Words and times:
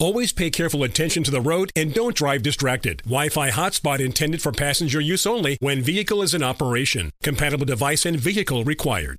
Always 0.00 0.32
pay 0.32 0.48
careful 0.48 0.82
attention 0.82 1.24
to 1.24 1.30
the 1.30 1.42
road 1.42 1.70
and 1.76 1.92
don't 1.92 2.16
drive 2.16 2.42
distracted. 2.42 3.02
Wi-Fi 3.04 3.50
hotspot 3.50 4.00
intended 4.00 4.40
for 4.40 4.50
passenger 4.50 4.98
use 4.98 5.26
only 5.26 5.58
when 5.60 5.82
vehicle 5.82 6.22
is 6.22 6.32
in 6.32 6.42
operation. 6.42 7.10
Compatible 7.22 7.66
device 7.66 8.06
and 8.06 8.18
vehicle 8.18 8.64
required. 8.64 9.18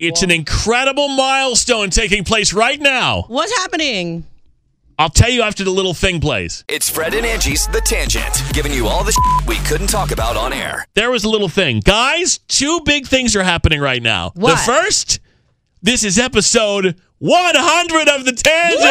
it's 0.00 0.22
an 0.22 0.30
incredible 0.30 1.08
milestone 1.08 1.90
taking 1.90 2.24
place 2.24 2.54
right 2.54 2.80
now. 2.80 3.24
What's 3.28 3.54
happening? 3.58 4.24
I'll 4.98 5.10
tell 5.10 5.28
you 5.30 5.42
after 5.42 5.62
the 5.62 5.70
little 5.70 5.94
thing 5.94 6.20
plays. 6.20 6.64
It's 6.68 6.88
Fred 6.88 7.14
and 7.14 7.26
Angie's 7.26 7.66
The 7.68 7.80
Tangent, 7.82 8.42
giving 8.52 8.72
you 8.72 8.86
all 8.86 9.04
the 9.04 9.12
shit 9.12 9.46
we 9.46 9.56
couldn't 9.66 9.88
talk 9.88 10.10
about 10.10 10.36
on 10.36 10.52
air. 10.52 10.86
There 10.94 11.10
was 11.10 11.24
a 11.24 11.28
little 11.28 11.48
thing. 11.48 11.80
Guys, 11.80 12.38
two 12.48 12.80
big 12.84 13.06
things 13.06 13.36
are 13.36 13.42
happening 13.42 13.80
right 13.80 14.02
now. 14.02 14.32
What? 14.34 14.52
The 14.52 14.72
first, 14.72 15.20
this 15.82 16.02
is 16.02 16.18
episode 16.18 16.96
100 17.18 18.08
of 18.08 18.24
The 18.24 18.32
Tangent. 18.32 18.82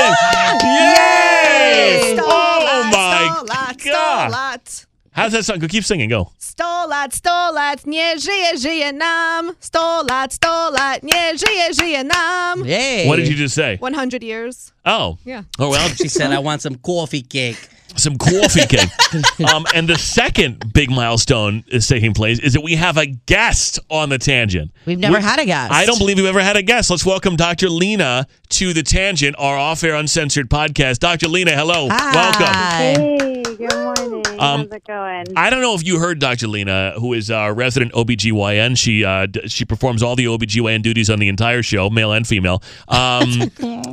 Yay! 0.63 2.17
Oh 2.21 2.89
my 2.91 3.75
God. 3.83 4.31
Stolat, 4.31 4.85
How's 5.19 5.31
that 5.33 5.43
sound? 5.45 5.61
Go 5.61 5.67
keep 5.67 5.83
singing. 5.83 6.09
Go. 6.09 6.31
sto 6.39 6.85
lat, 6.87 7.13
sto 7.13 7.51
lat, 7.53 7.85
nie 7.85 8.15
żyje, 8.19 8.57
żyje 8.57 8.93
nam. 8.93 9.51
Sto 9.59 10.03
lat, 10.09 10.33
sto 10.33 10.69
lat, 10.71 11.03
nie 11.03 11.37
żyje, 11.37 11.73
żyje 11.73 12.03
nam. 12.03 12.63
Hey. 12.65 13.05
What 13.07 13.17
did 13.17 13.27
you 13.27 13.35
just 13.35 13.53
say? 13.55 13.77
100 13.79 14.23
years. 14.23 14.71
Oh. 14.85 15.17
Yeah. 15.25 15.43
Oh, 15.59 15.69
well, 15.69 15.89
She 15.89 16.07
said, 16.07 16.31
I 16.31 16.39
want 16.39 16.61
some 16.61 16.75
coffee 16.75 17.21
cake. 17.21 17.57
some 17.95 18.17
coffee 18.17 18.65
cake. 18.67 18.89
um, 19.53 19.65
and 19.75 19.89
the 19.89 19.97
second 19.97 20.71
big 20.73 20.89
milestone 20.89 21.63
is 21.67 21.87
taking 21.87 22.13
place 22.13 22.39
is 22.39 22.53
that 22.53 22.61
we 22.61 22.75
have 22.75 22.97
a 22.97 23.05
guest 23.07 23.79
on 23.89 24.09
the 24.09 24.17
tangent. 24.17 24.71
We've 24.85 24.97
never 24.99 25.17
We- 25.17 25.23
had 25.23 25.39
a 25.39 25.45
guest. 25.45 25.73
I 25.73 25.85
don't 25.85 25.97
believe 25.99 26.15
we've 26.17 26.25
ever 26.27 26.41
had 26.41 26.55
a 26.55 26.61
guest. 26.63 26.89
Let's 26.89 27.05
welcome 27.05 27.35
Dr. 27.35 27.67
Lina 27.69 28.25
to 28.49 28.73
the 28.73 28.83
tangent, 28.83 29.35
our 29.37 29.57
off-air 29.57 29.95
uncensored 29.95 30.49
podcast. 30.49 30.99
Dr. 30.99 31.27
Lina, 31.27 31.51
hello. 31.51 31.87
Welcome. 31.87 32.45
Hi. 32.45 32.93
Hey, 32.97 33.43
good 33.57 33.73
morning. 33.73 34.18
Um, 34.39 34.61
How's 34.61 34.71
it 34.71 34.83
going? 34.87 35.25
I 35.35 35.49
don't 35.49 35.61
know 35.61 35.75
if 35.75 35.85
you 35.85 35.99
heard 35.99 36.19
Dr. 36.19 36.47
Lina, 36.47 36.93
who 36.99 37.13
is 37.13 37.29
our 37.31 37.53
resident 37.53 37.93
OBGYN. 37.93 38.77
She 38.77 39.03
uh, 39.05 39.25
d- 39.25 39.47
she 39.47 39.65
performs 39.65 40.01
all 40.03 40.15
the 40.15 40.25
OBGYN 40.25 40.81
duties 40.81 41.09
on 41.09 41.19
the 41.19 41.27
entire 41.27 41.61
show, 41.63 41.89
male 41.89 42.11
and 42.11 42.25
female. 42.27 42.61
Um, 42.87 43.29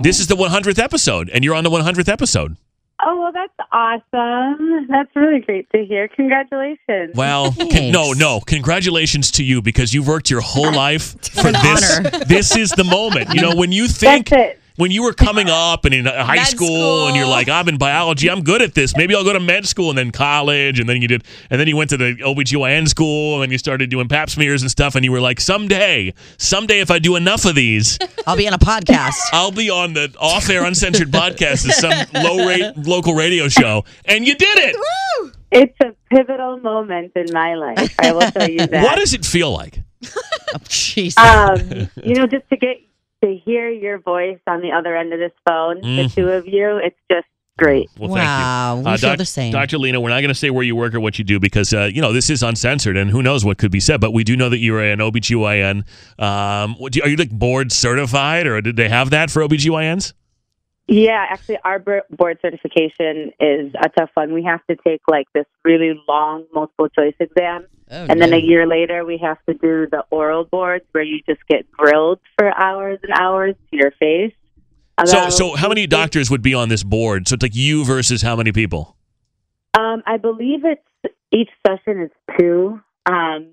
this 0.03 0.21
is 0.21 0.27
the 0.29 0.37
100th 0.37 0.79
episode, 0.79 1.29
and 1.31 1.45
you're 1.45 1.55
on 1.55 1.65
the 1.65 1.71
100th 1.71 2.09
episode. 2.09 2.57
oh, 3.03 3.21
well, 3.21 3.33
that's 3.33 3.53
awesome. 3.73 4.87
That's 4.89 5.11
really 5.15 5.41
great 5.41 5.69
to 5.73 5.85
hear. 5.85 6.09
Congratulations. 6.09 7.15
Well, 7.15 7.53
con- 7.53 7.91
no, 7.91 8.13
no. 8.13 8.41
Congratulations 8.47 9.31
to 9.33 9.45
you 9.45 9.61
because 9.63 9.93
you've 9.93 10.09
worked 10.09 10.31
your 10.31 10.41
whole 10.41 10.73
life 10.87 11.13
for 11.33 11.53
this. 11.53 11.99
honor. 11.99 12.11
This 12.27 12.57
is 12.57 12.71
the 12.71 12.85
moment. 12.85 13.35
You 13.35 13.41
know, 13.43 13.55
when 13.55 13.73
you 13.73 13.87
think 13.89 14.31
That's 14.31 14.43
it. 14.57 14.61
When 14.77 14.91
you 14.91 15.03
were 15.03 15.13
coming 15.13 15.49
up 15.49 15.85
and 15.85 15.95
in 15.95 16.07
high 16.07 16.37
Med 16.37 16.47
school, 16.47 17.07
and 17.07 17.17
you're 17.17 17.27
like, 17.27 17.49
I'm 17.49 17.69
in 17.69 17.79
biology, 17.79 18.31
I'm 18.31 18.43
good 18.43 18.63
at 18.63 18.75
this. 18.75 18.97
Maybe 18.97 19.15
I'll 19.15 19.25
go 19.25 19.33
to 19.33 19.41
med 19.41 19.67
school 19.67 19.91
and 19.91 19.99
then 19.99 20.11
college, 20.11 20.79
and 20.79 20.89
then 20.89 21.03
you 21.03 21.09
did, 21.09 21.25
and 21.51 21.61
then 21.61 21.69
you 21.69 21.77
went 21.77 21.91
to 21.91 21.97
the 21.97 22.17
OBGYN 22.17 22.89
school, 22.89 23.35
and 23.35 23.43
then 23.43 23.51
you 23.51 23.59
started 23.59 23.91
doing 23.91 24.09
pap 24.09 24.31
smears 24.31 24.63
and 24.63 24.71
stuff, 24.71 24.95
and 24.95 25.05
you 25.05 25.13
were 25.13 25.21
like, 25.21 25.41
someday, 25.41 26.13
someday, 26.39 26.81
if 26.81 26.91
I 26.91 26.99
do 26.99 27.17
enough 27.17 27.45
of 27.45 27.55
these, 27.55 27.99
I'll 28.27 28.37
be 28.37 28.47
on 28.47 28.55
a 28.55 28.59
podcast. 28.59 29.15
I'll 29.33 29.53
be 29.53 29.71
on 29.71 29.95
the 29.95 30.15
off-air 30.21 30.65
uncensored 30.65 31.11
podcast 31.11 31.69
as 31.69 31.77
some 31.79 31.93
low-rate 32.23 32.77
local 32.77 33.15
radio 33.15 33.49
show, 33.49 33.85
and 34.05 34.27
you 34.27 34.35
did 34.35 34.59
it. 34.59 34.77
It's 35.53 35.77
a 35.81 35.95
pivotal 36.11 36.59
moment 36.59 37.13
in 37.15 37.27
my 37.33 37.55
life. 37.55 37.95
I 37.99 38.13
will 38.13 38.31
tell 38.31 38.51
you 38.51 38.59
that. 38.67 38.83
What 38.83 38.97
does 38.99 39.15
it 39.15 39.25
feel 39.25 39.53
like? 39.53 39.81
Jeez. 40.69 41.17
um, 41.17 41.89
you 42.05 42.15
know, 42.15 42.27
just 42.27 42.49
to 42.51 42.57
get 42.57 42.77
to 43.25 43.37
hear 43.45 43.69
your 43.71 43.99
voice 43.99 44.39
on 44.47 44.61
the 44.61 44.73
other 44.73 44.97
end 44.97 45.13
of 45.13 45.19
this 45.19 45.33
phone, 45.49 45.81
the 45.81 46.05
Mhm. 46.05 46.15
two 46.15 46.29
of 46.29 46.47
you, 46.47 46.79
it's 46.83 46.97
just 47.11 47.27
great. 47.59 47.89
Well, 47.99 48.11
Wow, 48.11 48.75
thank 48.85 48.87
you. 48.87 48.93
we 48.93 48.99
feel 48.99 49.17
the 49.17 49.25
same. 49.25 49.53
Dr. 49.53 49.79
Lina, 49.79 49.99
we're 50.01 50.11
not 50.11 50.21
going 50.21 50.29
to 50.29 50.35
say 50.35 50.51
where 50.51 50.63
you 50.65 50.77
work 50.77 50.95
or 50.95 51.01
what 51.01 51.19
you 51.19 51.25
do 51.25 51.41
because, 51.41 51.73
uh, 51.73 51.89
you 51.93 52.03
know, 52.03 52.13
this 52.13 52.29
is 52.29 52.43
uncensored 52.43 52.97
and 52.99 53.11
who 53.11 53.23
knows 53.23 53.45
what 53.47 53.57
could 53.57 53.71
be 53.71 53.81
said, 53.81 53.99
but 54.01 54.13
we 54.13 54.25
do 54.25 54.37
know 54.37 54.51
that 54.51 54.59
you're 54.59 54.83
an 54.83 54.99
OBGYN. 55.01 55.85
Um, 56.19 56.75
what 56.79 56.93
do 56.93 56.99
you- 56.99 57.03
are 57.05 57.09
you 57.09 57.17
like 57.17 57.31
board 57.31 57.73
certified 57.73 58.47
or 58.47 58.61
did 58.61 58.77
they 58.77 58.91
have 58.91 59.09
that 59.11 59.31
for 59.31 59.43
OBGYNs? 59.43 60.13
Yeah, 60.89 61.27
actually, 61.29 61.59
our 61.65 61.81
board 61.81 62.39
certification 62.41 63.33
is 63.41 63.75
a 63.75 63.89
tough 63.89 64.11
one. 64.15 64.33
We 64.33 64.45
have 64.45 64.65
to 64.71 64.77
take 64.77 65.03
like 65.09 65.27
this 65.35 65.47
really 65.65 66.01
long 66.07 66.47
multiple 66.55 66.89
choice 66.89 67.15
exam. 67.19 67.67
Oh, 67.91 68.07
And 68.09 68.21
then 68.21 68.33
a 68.33 68.39
year 68.39 68.67
later, 68.67 69.05
we 69.05 69.19
have 69.19 69.39
to 69.49 69.55
do 69.55 69.89
the 69.91 70.05
oral 70.11 70.45
boards 70.45 70.85
where 70.93 71.05
you 71.05 71.21
just 71.29 71.41
get 71.49 71.71
grilled 71.71 72.21
for 72.39 72.57
hours 72.57 72.99
and 73.03 73.13
hours 73.13 73.55
to 73.71 73.77
your 73.77 73.91
face. 73.93 74.33
So, 75.05 75.29
so 75.29 75.57
how 75.57 75.69
many 75.69 75.87
doctors 75.87 76.31
would 76.31 76.43
be 76.43 76.55
on 76.55 76.69
this 76.69 76.83
board? 76.83 77.29
So 77.29 77.35
it's 77.35 77.43
like 77.43 77.55
you 77.55 77.85
versus 77.85 78.23
how 78.23 78.35
many 78.35 78.51
people? 78.53 78.97
Um, 79.79 80.03
I 80.07 80.17
believe 80.17 80.65
it's 80.65 81.15
each 81.31 81.51
session 81.67 82.03
is 82.03 82.11
two, 82.39 82.81
um, 83.05 83.49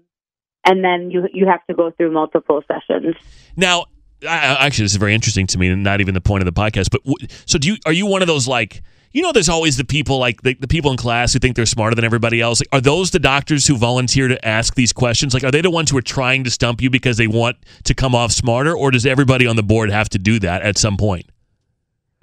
and 0.66 0.84
then 0.84 1.12
you 1.12 1.28
you 1.34 1.46
have 1.48 1.66
to 1.68 1.74
go 1.74 1.92
through 1.92 2.12
multiple 2.12 2.64
sessions. 2.68 3.16
Now, 3.58 3.86
actually, 4.26 4.86
this 4.86 4.92
is 4.94 4.98
very 4.98 5.14
interesting 5.14 5.48
to 5.48 5.58
me, 5.58 5.68
and 5.70 5.84
not 5.84 6.02
even 6.02 6.14
the 6.14 6.22
point 6.22 6.42
of 6.42 6.54
the 6.54 6.60
podcast. 6.60 6.90
But 6.92 7.04
w- 7.04 7.28
so, 7.46 7.58
do 7.58 7.70
you? 7.70 7.78
Are 7.86 7.94
you 7.94 8.06
one 8.06 8.22
of 8.22 8.28
those 8.28 8.48
like? 8.48 8.82
You 9.16 9.22
know, 9.22 9.32
there's 9.32 9.48
always 9.50 9.78
the 9.78 9.86
people 9.86 10.18
like 10.18 10.42
the, 10.42 10.56
the 10.56 10.68
people 10.68 10.90
in 10.90 10.98
class 10.98 11.34
who 11.34 11.40
think 11.40 11.56
they're 11.56 11.68
smarter 11.68 11.96
than 11.96 12.04
everybody 12.04 12.42
else. 12.42 12.60
Like, 12.62 12.70
are 12.72 12.82
those 12.82 13.12
the 13.12 13.20
doctors 13.20 13.68
who 13.68 13.78
volunteer 13.78 14.28
to 14.28 14.44
ask 14.44 14.74
these 14.74 14.92
questions? 14.92 15.36
Like, 15.36 15.44
are 15.44 15.52
they 15.52 15.62
the 15.62 15.70
ones 15.70 15.92
who 15.92 15.98
are 15.98 16.02
trying 16.02 16.44
to 16.46 16.50
stump 16.50 16.82
you 16.82 16.90
because 16.90 17.18
they 17.18 17.28
want 17.28 17.58
to 17.84 17.94
come 17.94 18.16
off 18.16 18.32
smarter, 18.32 18.76
or 18.76 18.90
does 18.90 19.06
everybody 19.06 19.46
on 19.46 19.56
the 19.56 19.62
board 19.62 19.92
have 19.92 20.10
to 20.10 20.18
do 20.18 20.40
that 20.40 20.64
at 20.64 20.80
some 20.80 20.98
point? 20.98 21.28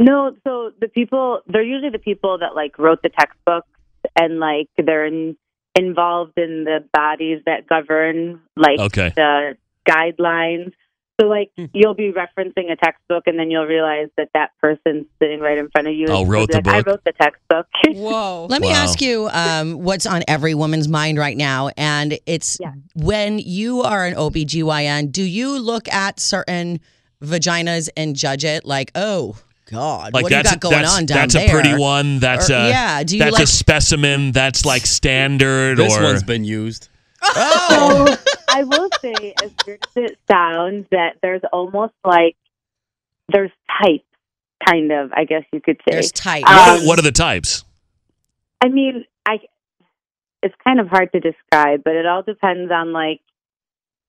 No, 0.00 0.35
so 0.43 0.73
the 0.81 0.88
people 0.88 1.43
they're 1.46 1.62
usually 1.62 1.91
the 1.91 1.99
people 2.00 2.38
that 2.38 2.56
like 2.56 2.76
wrote 2.76 3.03
the 3.03 3.11
textbooks 3.11 3.69
and 4.17 4.41
like 4.41 4.69
they're 4.76 5.06
in, 5.06 5.37
involved 5.76 6.32
in 6.38 6.64
the 6.64 6.85
bodies 6.93 7.43
that 7.46 7.69
govern 7.69 8.41
like 8.56 8.81
Okay. 8.81 9.12
the 9.14 9.56
guidelines. 9.88 10.73
So 11.20 11.26
like 11.26 11.50
you'll 11.75 11.94
be 11.94 12.12
referencing 12.12 12.72
a 12.72 12.76
textbook 12.76 13.25
and 13.26 13.38
then 13.38 13.50
you'll 13.50 13.67
realize 13.67 14.08
that 14.17 14.31
that 14.34 14.52
person's 14.61 15.06
sitting 15.20 15.40
right 15.40 15.58
in 15.58 15.69
front 15.69 15.87
of 15.88 15.94
you. 15.94 16.06
Oh, 16.08 16.22
and 16.22 16.31
wrote 16.31 16.38
you'll 16.52 16.58
the 16.58 16.62
be 16.62 16.70
like, 16.70 16.84
book. 16.84 16.87
I 16.87 16.90
wrote 16.90 17.05
the 17.05 17.12
textbook. 17.12 17.67
Whoa. 17.96 18.46
Let 18.50 18.62
me 18.62 18.70
ask 18.70 19.00
you 19.02 19.28
um, 19.32 19.75
what's 19.82 20.06
on 20.06 20.22
every 20.28 20.55
woman's 20.55 20.88
mind 20.88 21.19
right 21.19 21.37
now. 21.37 21.70
And 21.76 22.19
it's 22.26 22.58
Yeah. 22.61 22.72
when 22.94 23.38
you 23.38 23.82
are 23.82 24.06
an 24.06 24.14
OBGYN, 24.14 25.12
do 25.12 25.22
you 25.22 25.58
look 25.58 25.88
at 25.93 26.19
certain 26.20 26.81
vaginas 27.22 27.88
and 27.96 28.17
judge 28.17 28.44
it 28.44 28.64
like, 28.64 28.90
oh, 28.94 29.37
God, 29.70 30.14
Like 30.14 30.22
what 30.25 30.31
do 30.31 30.37
you 30.38 30.43
got 30.43 30.58
going 30.58 30.78
that's, 30.82 30.96
on 30.96 31.06
down 31.06 31.19
that's 31.19 31.34
there? 31.34 31.46
a 31.46 31.50
pretty 31.50 31.75
one. 31.76 32.19
That's 32.19 32.50
Or- 32.50 32.55
a 32.55 32.69
yeah, 32.70 33.05
do 33.05 33.17
you 33.17 33.22
that's 33.22 33.34
like- 33.34 33.44
a 33.44 33.46
specimen. 33.46 34.32
That's 34.32 34.64
like 34.64 34.87
standard. 34.87 35.78
This 35.78 35.96
or 35.96 36.02
one's 36.02 36.22
been 36.25 36.44
used. 36.44 36.88
So 37.22 38.06
I 38.49 38.64
will 38.64 38.88
say, 39.00 39.34
as 39.43 39.52
weird 39.67 39.84
as 39.84 40.11
it 40.11 40.19
sounds, 40.31 40.87
that 40.90 41.17
there's 41.22 41.43
almost 41.52 41.94
like 42.05 42.37
there's 43.28 43.50
types, 43.82 44.05
kind 44.67 44.90
of. 44.90 45.12
I 45.12 45.25
guess 45.25 45.44
you 45.52 45.61
could 45.61 45.81
say. 45.87 45.93
There's 45.93 46.12
type. 46.12 46.44
Um, 46.49 46.56
What 46.56 46.69
are, 46.69 46.87
what 46.87 46.99
are 46.99 47.02
the 47.02 47.12
types? 47.12 47.64
I 48.62 48.69
mean, 48.69 49.05
I 49.26 49.40
it's 50.43 50.55
kind 50.64 50.81
of 50.81 50.88
hard 50.88 51.12
to 51.12 51.20
describe, 51.20 51.84
but 51.84 51.94
it 51.94 52.06
all 52.06 52.22
depends 52.22 52.70
on 52.72 52.93
like 52.93 53.20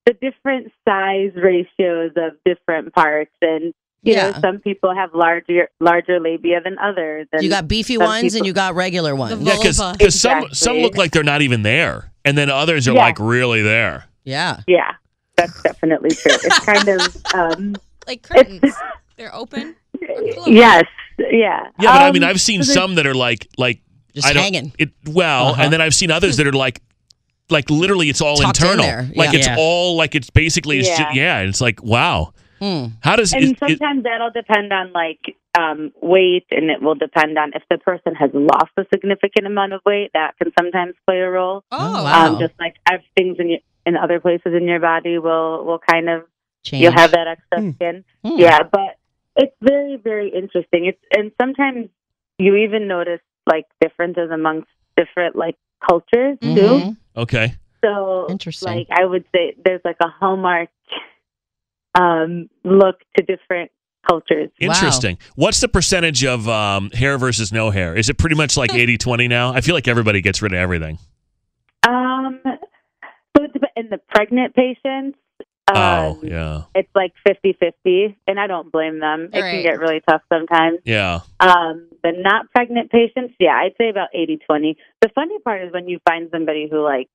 the 0.05 0.13
different 0.13 0.71
size 0.87 1.31
ratios 1.35 2.11
of 2.15 2.33
different 2.45 2.93
parts 2.93 3.31
and 3.41 3.73
you 4.03 4.15
know, 4.15 4.29
Yeah. 4.29 4.39
some 4.41 4.59
people 4.59 4.93
have 4.95 5.13
larger 5.13 5.69
larger 5.79 6.19
labia 6.19 6.61
than 6.61 6.77
others. 6.79 7.27
And 7.31 7.43
you 7.43 7.49
got 7.49 7.67
beefy 7.67 7.95
some 7.95 8.05
ones 8.05 8.35
and 8.35 8.45
you 8.45 8.53
got 8.53 8.75
regular 8.75 9.15
ones. 9.15 9.41
Yeah, 9.41 9.55
because 9.57 9.77
vulva. 9.77 10.11
some 10.11 10.47
some 10.53 10.77
look 10.77 10.97
like 10.97 11.11
they're 11.11 11.23
not 11.23 11.41
even 11.41 11.61
there, 11.63 12.11
and 12.25 12.37
then 12.37 12.49
others 12.49 12.87
are 12.87 12.93
Yeah. 12.93 13.01
like 13.05 13.19
really 13.19 13.61
there. 13.61 14.05
Yeah. 14.23 14.61
Yeah, 14.67 14.91
that's 15.37 15.61
definitely 15.63 16.11
true. 16.11 16.31
It's 16.33 16.59
kind 16.59 16.87
of 16.87 17.17
um, 17.35 17.75
Like 18.07 18.23
curtains. 18.23 18.73
They're 19.17 19.33
open. 19.35 19.75
yes, 20.47 20.83
yeah. 21.19 21.27
Yeah, 21.29 21.67
but 21.79 21.87
I 22.01 22.11
mean, 22.11 22.23
Um, 22.23 22.29
I've 22.29 22.41
seen 22.41 22.63
some 22.63 22.95
that 22.95 23.05
are 23.05 23.13
like 23.13 23.47
like 23.57 23.81
Just 24.15 24.27
I 24.27 24.33
don't, 24.33 24.43
hanging. 24.43 24.73
It 24.79 24.89
well, 25.07 25.49
Uh-huh. 25.49 25.61
and 25.63 25.71
then 25.73 25.81
I've 25.81 25.93
seen 25.93 26.09
others 26.11 26.37
that 26.37 26.47
are 26.47 26.53
like 26.53 26.81
like 27.49 27.69
literally 27.69 28.09
it's 28.09 28.21
all 28.21 28.37
Tucked 28.37 28.59
in 28.61 28.65
internal. 28.67 28.85
there, 28.85 29.09
Like 29.15 29.33
it's 29.35 29.45
Yeah. 29.47 29.57
all 29.59 29.95
like 29.95 30.15
it's 30.15 30.29
basically 30.29 30.79
it's 30.79 30.87
Yeah. 30.89 30.97
just, 31.03 31.15
yeah. 31.15 31.39
It's 31.41 31.61
like 31.61 31.83
wow. 31.83 32.33
Hmm. 32.61 32.87
How 33.01 33.15
does 33.15 33.33
And 33.33 33.43
it, 33.43 33.51
it, 33.51 33.59
sometimes 33.59 34.03
that'll 34.03 34.29
depend 34.29 34.71
on 34.71 34.91
like 34.93 35.35
um, 35.57 35.91
weight, 36.01 36.45
and 36.51 36.69
it 36.69 36.81
will 36.81 36.95
depend 36.95 37.37
on 37.37 37.53
if 37.55 37.63
the 37.69 37.79
person 37.79 38.13
has 38.15 38.29
lost 38.33 38.71
a 38.77 38.85
significant 38.93 39.47
amount 39.47 39.73
of 39.73 39.81
weight. 39.85 40.11
That 40.13 40.37
can 40.37 40.51
sometimes 40.57 40.93
play 41.07 41.19
a 41.21 41.29
role. 41.29 41.63
Oh, 41.71 42.03
wow. 42.03 42.27
Um, 42.27 42.39
just 42.39 42.53
like 42.59 42.75
ev- 42.89 43.01
things 43.17 43.37
in 43.39 43.49
your, 43.49 43.59
in 43.85 43.97
other 43.97 44.19
places 44.19 44.53
in 44.55 44.67
your 44.67 44.79
body 44.79 45.17
will 45.17 45.65
will 45.65 45.79
kind 45.79 46.07
of 46.07 46.23
Change. 46.63 46.83
you'll 46.83 46.91
have 46.91 47.11
that 47.11 47.27
extra 47.27 47.73
skin. 47.73 48.03
Hmm. 48.23 48.37
Yeah, 48.37 48.61
but 48.63 48.97
it's 49.35 49.55
very 49.61 49.97
very 49.97 50.29
interesting. 50.29 50.85
It's 50.85 51.01
and 51.17 51.31
sometimes 51.41 51.89
you 52.37 52.55
even 52.57 52.87
notice 52.87 53.21
like 53.47 53.65
differences 53.81 54.29
amongst 54.31 54.67
different 54.95 55.35
like 55.35 55.55
cultures 55.89 56.37
too. 56.41 56.47
Mhm. 56.47 56.97
okay? 57.17 57.55
So, 57.83 58.27
Interesting. 58.29 58.71
like, 58.71 58.87
I 58.91 59.03
would 59.05 59.25
say 59.33 59.55
there's 59.65 59.81
like 59.83 59.97
a 60.03 60.07
hallmark 60.07 60.69
um, 61.95 62.49
look 62.63 62.97
to 63.17 63.23
different 63.23 63.71
cultures. 64.07 64.49
Wow. 64.59 64.67
Interesting. 64.67 65.17
What's 65.35 65.59
the 65.61 65.67
percentage 65.67 66.23
of 66.25 66.47
um, 66.49 66.89
hair 66.91 67.17
versus 67.17 67.51
no 67.51 67.69
hair? 67.69 67.95
Is 67.95 68.09
it 68.09 68.17
pretty 68.17 68.35
much 68.35 68.57
like 68.57 68.71
80-20 68.71 69.29
now? 69.29 69.53
I 69.53 69.61
feel 69.61 69.75
like 69.75 69.87
everybody 69.87 70.21
gets 70.21 70.41
rid 70.41 70.53
of 70.53 70.57
everything. 70.57 70.97
Um, 71.87 72.39
so 73.37 73.47
in 73.75 73.89
the 73.89 73.99
pregnant 74.09 74.55
patients. 74.55 75.17
Um, 75.67 75.77
oh 75.77 76.19
yeah, 76.23 76.63
It's 76.75 76.89
like 76.95 77.13
50-50, 77.25 78.15
and 78.27 78.37
I 78.39 78.47
don't 78.47 78.71
blame 78.71 78.99
them. 78.99 79.29
It 79.31 79.39
Right. 79.39 79.51
can 79.51 79.63
get 79.63 79.79
really 79.79 80.01
tough 80.09 80.21
sometimes. 80.27 80.79
yeah. 80.83 81.19
Um, 81.39 81.87
the 82.03 82.11
not 82.17 82.51
pregnant 82.53 82.91
patients, 82.91 83.35
yeah, 83.39 83.51
I'd 83.53 83.75
say 83.77 83.89
about 83.89 84.09
80-20. 84.13 84.75
The 85.01 85.09
funny 85.15 85.39
part 85.39 85.61
is 85.63 85.71
when 85.71 85.87
you 85.87 85.99
find 86.09 86.29
somebody 86.31 86.67
who 86.69 86.83
like 86.83 87.07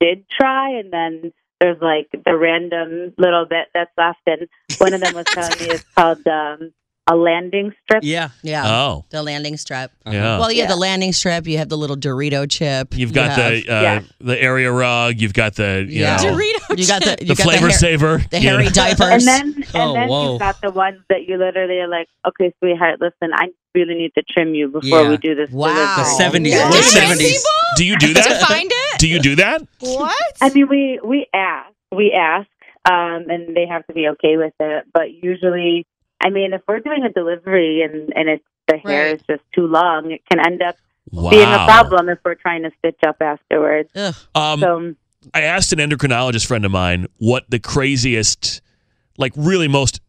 did 0.00 0.24
try 0.30 0.78
and 0.78 0.90
then 0.92 1.32
there's 1.60 1.80
like 1.80 2.08
the 2.24 2.36
random 2.36 3.12
little 3.18 3.46
bit 3.46 3.68
that's 3.74 3.90
left 3.96 4.20
and 4.26 4.48
one 4.78 4.94
of 4.94 5.00
them 5.00 5.14
was 5.14 5.26
telling 5.26 5.58
me 5.58 5.66
it's 5.66 5.84
called 5.96 6.26
um, 6.26 6.72
a 7.10 7.16
landing 7.16 7.72
strip. 7.82 8.02
Yeah. 8.04 8.28
Yeah. 8.42 8.64
Oh 8.66 9.04
The 9.10 9.22
landing 9.22 9.56
strip. 9.56 9.90
yeah. 10.06 10.38
Well, 10.38 10.52
yeah, 10.52 10.64
Yeah. 10.64 10.68
the 10.68 10.76
landing 10.76 11.12
strip. 11.12 11.46
You 11.46 11.56
have 11.58 11.68
the 11.70 11.78
little 11.78 11.96
Dorito 11.96 12.48
chip. 12.48 12.92
You've 12.92 13.10
you 13.10 13.14
got 13.14 13.30
have- 13.30 13.52
the 13.52 13.68
uh, 13.76 13.82
Yeah. 13.82 14.00
the 14.20 14.40
area 14.42 14.70
rug. 14.70 15.14
You've 15.18 15.32
got 15.34 15.54
the 15.56 15.86
you 15.88 16.02
Yeah. 16.02 16.16
know, 16.16 16.32
Dorito 16.36 16.78
You 16.78 16.86
got 16.86 17.02
the 17.02 17.16
you 17.20 17.26
the 17.28 17.34
got 17.34 17.44
flavor 17.44 17.66
the, 17.66 17.70
hair, 17.72 17.78
saver. 17.78 18.18
the 18.30 18.40
you 18.40 18.48
hairy 18.48 18.64
know. 18.68 18.70
diapers. 18.70 19.00
And 19.10 19.22
then 19.26 19.54
and 19.56 19.66
Oh, 19.74 19.92
then 19.94 20.08
whoa. 20.08 20.32
you've 20.32 20.40
got 20.40 20.60
the 20.60 20.70
ones 20.70 20.98
that 21.08 21.26
you 21.26 21.38
literally 21.38 21.78
are 21.80 21.88
like, 21.88 22.08
okay, 22.28 22.52
sweetheart, 22.58 23.00
listen, 23.00 23.32
I 23.32 23.48
really 23.74 23.94
need 23.94 24.12
to 24.16 24.22
trim 24.30 24.54
you 24.54 24.68
before 24.68 25.02
Yeah. 25.04 25.08
we 25.10 25.16
do 25.16 25.34
this. 25.34 25.50
Wow. 25.50 25.68
delivery." 25.68 26.04
The 26.04 26.22
70s. 26.22 26.50
Yeah. 26.50 26.64
What 26.68 26.72
Did 26.74 26.84
you 26.84 27.00
70s? 27.00 27.42
Do 27.76 27.84
you 27.86 27.96
do 27.98 28.06
Did 28.08 28.16
you 28.16 28.22
that? 28.22 28.42
find 28.42 28.70
it? 28.70 28.98
Do 28.98 29.08
you 29.08 29.20
do 29.20 29.36
that? 29.36 29.62
What? 29.80 30.16
I 30.42 30.50
mean, 30.50 30.68
we 30.68 31.00
we 31.04 31.26
ask, 31.32 31.72
we 31.94 32.12
ask, 32.12 32.48
um, 32.90 33.30
and 33.30 33.54
they 33.56 33.66
have 33.66 33.86
to 33.86 33.92
be 33.94 34.08
okay 34.08 34.36
with 34.36 34.52
it. 34.60 34.84
But 34.92 35.12
usually, 35.22 35.86
I 36.20 36.30
mean, 36.30 36.52
if 36.52 36.62
we're 36.68 36.80
doing 36.80 37.04
a 37.04 37.12
delivery 37.12 37.82
and 37.82 38.12
and 38.14 38.28
it's 38.28 38.44
the 38.66 38.76
hair 38.78 39.06
Right. 39.06 39.14
is 39.14 39.22
just 39.28 39.42
too 39.54 39.66
long, 39.66 40.10
it 40.10 40.22
can 40.30 40.44
end 40.44 40.62
up 40.62 40.76
Wow. 41.10 41.30
being 41.30 41.48
a 41.48 41.64
problem 41.64 42.08
if 42.10 42.18
we're 42.24 42.34
trying 42.34 42.64
to 42.64 42.70
stitch 42.78 42.98
up 43.06 43.16
afterwards. 43.22 43.88
Ugh. 43.96 44.14
Um, 44.34 44.60
So 44.60 44.94
I 45.32 45.42
asked 45.42 45.72
an 45.72 45.78
endocrinologist 45.78 46.46
friend 46.46 46.64
of 46.66 46.70
mine 46.70 47.06
what 47.18 47.44
the 47.48 47.58
craziest, 47.58 48.60
like 49.16 49.32
really 49.36 49.68
most 49.68 50.00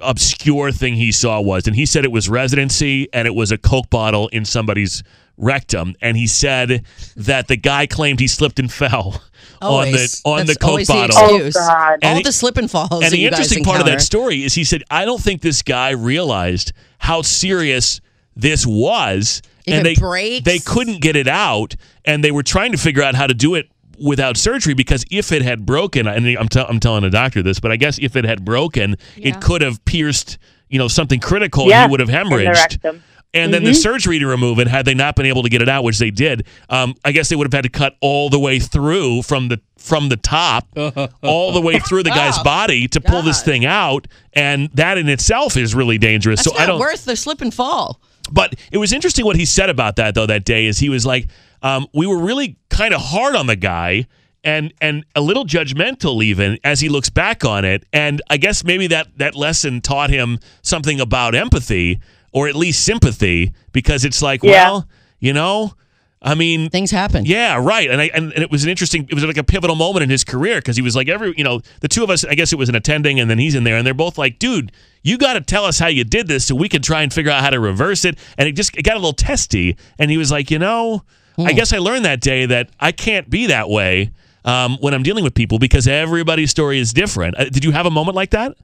obscure 0.00 0.72
thing 0.72 0.94
he 0.94 1.12
saw 1.12 1.40
was, 1.40 1.66
and 1.66 1.76
he 1.76 1.86
said 1.86 2.04
it 2.04 2.12
was 2.12 2.28
residency 2.28 3.08
and 3.12 3.26
it 3.28 3.34
was 3.34 3.52
a 3.52 3.58
Coke 3.58 3.88
bottle 3.90 4.28
in 4.28 4.44
somebody's 4.44 5.02
rectum, 5.38 5.94
and 6.02 6.16
he 6.16 6.26
said 6.26 6.84
that 7.16 7.48
the 7.48 7.56
guy 7.56 7.86
claimed 7.86 8.20
he 8.20 8.26
slipped 8.28 8.58
and 8.58 8.70
fell 8.72 9.22
on 9.62 9.90
the 9.92 9.98
Always. 9.98 10.22
on 10.24 10.38
That's 10.38 10.52
the 10.54 10.58
Coke 10.58 10.68
always 10.70 10.86
the 10.88 10.92
bottle. 10.94 11.16
oh 11.18 11.34
excuse. 11.36 11.54
god, 11.54 11.92
And 12.02 12.04
All 12.04 12.16
he- 12.16 12.22
the 12.22 12.32
slip 12.32 12.56
and 12.58 12.70
falls. 12.70 12.90
and 12.92 13.02
that 13.02 13.10
the 13.12 13.18
you 13.18 13.30
guys 13.30 13.38
interesting 13.40 13.64
part 13.64 13.80
of 13.80 13.86
that 13.86 14.00
story 14.02 14.44
is 14.44 14.54
he 14.54 14.64
said, 14.64 14.82
I 14.90 15.04
don't 15.04 15.20
think 15.22 15.40
this 15.40 15.62
guy 15.62 15.90
realized 15.90 16.72
how 16.98 17.22
serious 17.22 18.00
this 18.36 18.66
was. 18.66 19.40
If 19.66 19.74
and 19.74 19.86
it 19.86 19.96
they 19.96 20.00
breaks- 20.00 20.44
they 20.44 20.58
couldn't 20.58 21.00
get 21.00 21.14
it 21.16 21.28
out 21.28 21.74
and 22.04 22.22
they 22.24 22.30
were 22.30 22.42
trying 22.42 22.72
to 22.72 22.78
figure 22.78 23.02
out 23.02 23.14
how 23.14 23.26
to 23.26 23.34
do 23.34 23.54
it 23.54 23.68
without 24.00 24.36
surgery 24.36 24.74
because 24.74 25.04
if 25.10 25.32
it 25.32 25.42
had 25.42 25.66
broken 25.66 26.06
and 26.06 26.26
I'm, 26.38 26.48
t- 26.48 26.60
I'm 26.66 26.78
telling 26.80 27.02
the 27.02 27.10
doctor 27.10 27.42
this 27.42 27.58
but 27.58 27.72
I 27.72 27.76
guess 27.76 27.98
if 27.98 28.14
it 28.14 28.24
had 28.24 28.44
broken 28.44 28.94
Yeah. 29.16 29.28
it 29.30 29.40
could 29.40 29.60
have 29.60 29.84
pierced 29.84 30.38
you 30.68 30.78
know 30.78 30.86
something 30.86 31.18
critical 31.18 31.68
yeah, 31.68 31.82
and 31.82 31.90
he 31.90 31.90
would 31.90 32.00
have 32.00 32.08
hemorrhaged 32.08 32.54
rectum. 32.54 33.02
And 33.34 33.52
then 33.52 33.62
the 33.64 33.70
Mhm. 33.70 33.76
surgery 33.76 34.18
to 34.18 34.26
remove 34.26 34.58
it, 34.58 34.68
had 34.68 34.84
they 34.86 34.94
not 34.94 35.14
been 35.16 35.26
able 35.26 35.42
to 35.42 35.48
get 35.48 35.60
it 35.62 35.68
out, 35.68 35.84
which 35.84 35.98
they 35.98 36.10
did, 36.10 36.44
um, 36.70 36.94
I 37.04 37.12
guess 37.12 37.28
they 37.28 37.36
would 37.36 37.46
have 37.46 37.52
had 37.52 37.64
to 37.64 37.68
cut 37.78 37.96
all 38.00 38.30
the 38.30 38.38
way 38.38 38.58
through 38.58 39.22
from 39.22 39.48
the 39.48 39.60
from 39.78 40.08
the 40.08 40.16
top, 40.16 40.66
all 41.22 41.52
the 41.52 41.60
way 41.60 41.78
through 41.78 42.02
the 42.02 42.10
guy's 42.10 42.38
Oh, 42.38 42.42
body 42.42 42.88
to 42.88 43.00
pull 43.00 43.22
this 43.22 43.42
thing 43.42 43.64
out, 43.64 44.06
and 44.34 44.68
that 44.74 44.98
in 44.98 45.08
itself 45.08 45.56
is 45.56 45.74
really 45.74 45.98
dangerous. 45.98 46.42
That's 46.44 46.56
so 46.56 46.62
I 46.62 46.66
don't. 46.66 46.78
worth 46.80 47.04
the 47.04 47.16
slip 47.16 47.40
and 47.40 47.52
fall. 47.54 48.00
But 48.30 48.54
it 48.72 48.78
was 48.78 48.92
interesting 48.92 49.24
what 49.24 49.36
he 49.36 49.44
said 49.46 49.70
about 49.70 49.96
that 49.96 50.14
though 50.14 50.26
that 50.26 50.44
day 50.44 50.66
is 50.66 50.78
he 50.78 50.88
was 50.90 51.06
like, 51.06 51.26
um, 51.62 51.86
we 51.94 52.06
were 52.06 52.18
really 52.18 52.56
kind 52.70 52.92
of 52.92 53.00
hard 53.00 53.34
on 53.36 53.46
the 53.46 53.56
guy 53.56 54.06
and 54.44 54.72
and 54.80 55.04
a 55.16 55.20
little 55.20 55.44
judgmental 55.46 56.22
even 56.22 56.58
as 56.64 56.80
he 56.80 56.88
looks 56.88 57.08
back 57.10 57.44
on 57.44 57.64
it. 57.64 57.84
And 57.92 58.20
I 58.30 58.36
guess 58.36 58.64
maybe 58.64 58.86
that 58.88 59.06
that 59.16 59.34
lesson 59.34 59.80
taught 59.80 60.10
him 60.10 60.38
something 60.62 61.00
about 61.00 61.34
empathy 61.34 62.00
or 62.32 62.48
at 62.48 62.54
least 62.54 62.84
sympathy 62.84 63.52
because 63.72 64.04
it's 64.04 64.22
like, 64.22 64.42
Yeah. 64.42 64.50
well, 64.70 64.88
you 65.18 65.32
know, 65.32 65.72
I 66.20 66.34
mean, 66.34 66.68
Things 66.70 66.90
happen. 66.90 67.24
yeah, 67.26 67.56
right. 67.62 67.88
And 67.88 68.00
I 68.00 68.06
and, 68.12 68.32
and 68.32 68.42
it 68.42 68.50
was 68.50 68.64
an 68.64 68.70
interesting. 68.70 69.06
It 69.08 69.14
was 69.14 69.24
like 69.24 69.36
a 69.36 69.44
pivotal 69.44 69.76
moment 69.76 70.02
in 70.02 70.10
his 70.10 70.24
career 70.24 70.56
because 70.56 70.74
he 70.74 70.82
was 70.82 70.96
like 70.96 71.08
every 71.08 71.32
you 71.36 71.44
know 71.44 71.60
the 71.80 71.86
two 71.86 72.02
of 72.02 72.10
us. 72.10 72.24
I 72.24 72.34
guess 72.34 72.52
it 72.52 72.56
was 72.58 72.68
an 72.68 72.74
attending, 72.74 73.20
and 73.20 73.30
then 73.30 73.38
he's 73.38 73.54
in 73.54 73.62
there, 73.62 73.76
and 73.76 73.86
they're 73.86 73.94
both 73.94 74.18
like, 74.18 74.40
dude, 74.40 74.72
you 75.04 75.16
got 75.16 75.34
to 75.34 75.40
tell 75.40 75.64
us 75.64 75.78
how 75.78 75.86
you 75.86 76.02
did 76.02 76.26
this 76.26 76.44
so 76.46 76.56
we 76.56 76.68
can 76.68 76.82
try 76.82 77.02
and 77.02 77.12
figure 77.12 77.30
out 77.30 77.40
how 77.42 77.50
to 77.50 77.60
reverse 77.60 78.04
it. 78.04 78.18
And 78.36 78.48
it 78.48 78.52
just 78.56 78.76
it 78.76 78.82
got 78.82 78.94
a 78.94 78.98
little 78.98 79.12
testy, 79.12 79.76
and 79.96 80.10
he 80.10 80.18
was 80.18 80.32
like, 80.32 80.50
you 80.50 80.58
know, 80.58 81.04
I 81.38 81.52
guess 81.52 81.72
I 81.72 81.78
learned 81.78 82.04
that 82.04 82.20
day 82.20 82.46
that 82.46 82.70
I 82.80 82.90
can't 82.90 83.30
be 83.30 83.46
that 83.46 83.68
way 83.68 84.10
um, 84.44 84.76
when 84.80 84.94
I'm 84.94 85.04
dealing 85.04 85.22
with 85.22 85.34
people 85.34 85.60
because 85.60 85.86
everybody's 85.86 86.50
story 86.50 86.80
is 86.80 86.92
different. 86.92 87.38
Uh, 87.38 87.44
did 87.44 87.64
you 87.64 87.70
have 87.70 87.86
a 87.86 87.90
moment 87.92 88.16
like 88.16 88.30
that? 88.30 88.56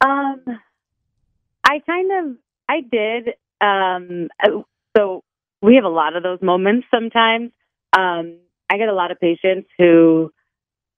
Um, 0.00 0.40
I 1.62 1.78
kind 1.80 2.10
of, 2.10 2.36
I 2.68 2.80
did. 2.80 3.30
Um, 3.60 4.28
so 4.96 5.22
we 5.62 5.76
have 5.76 5.84
a 5.84 5.88
lot 5.88 6.16
of 6.16 6.22
those 6.22 6.40
moments 6.42 6.86
sometimes. 6.92 7.50
Um, 7.96 8.38
I 8.70 8.76
get 8.78 8.88
a 8.88 8.94
lot 8.94 9.10
of 9.10 9.20
patients 9.20 9.68
who 9.78 10.32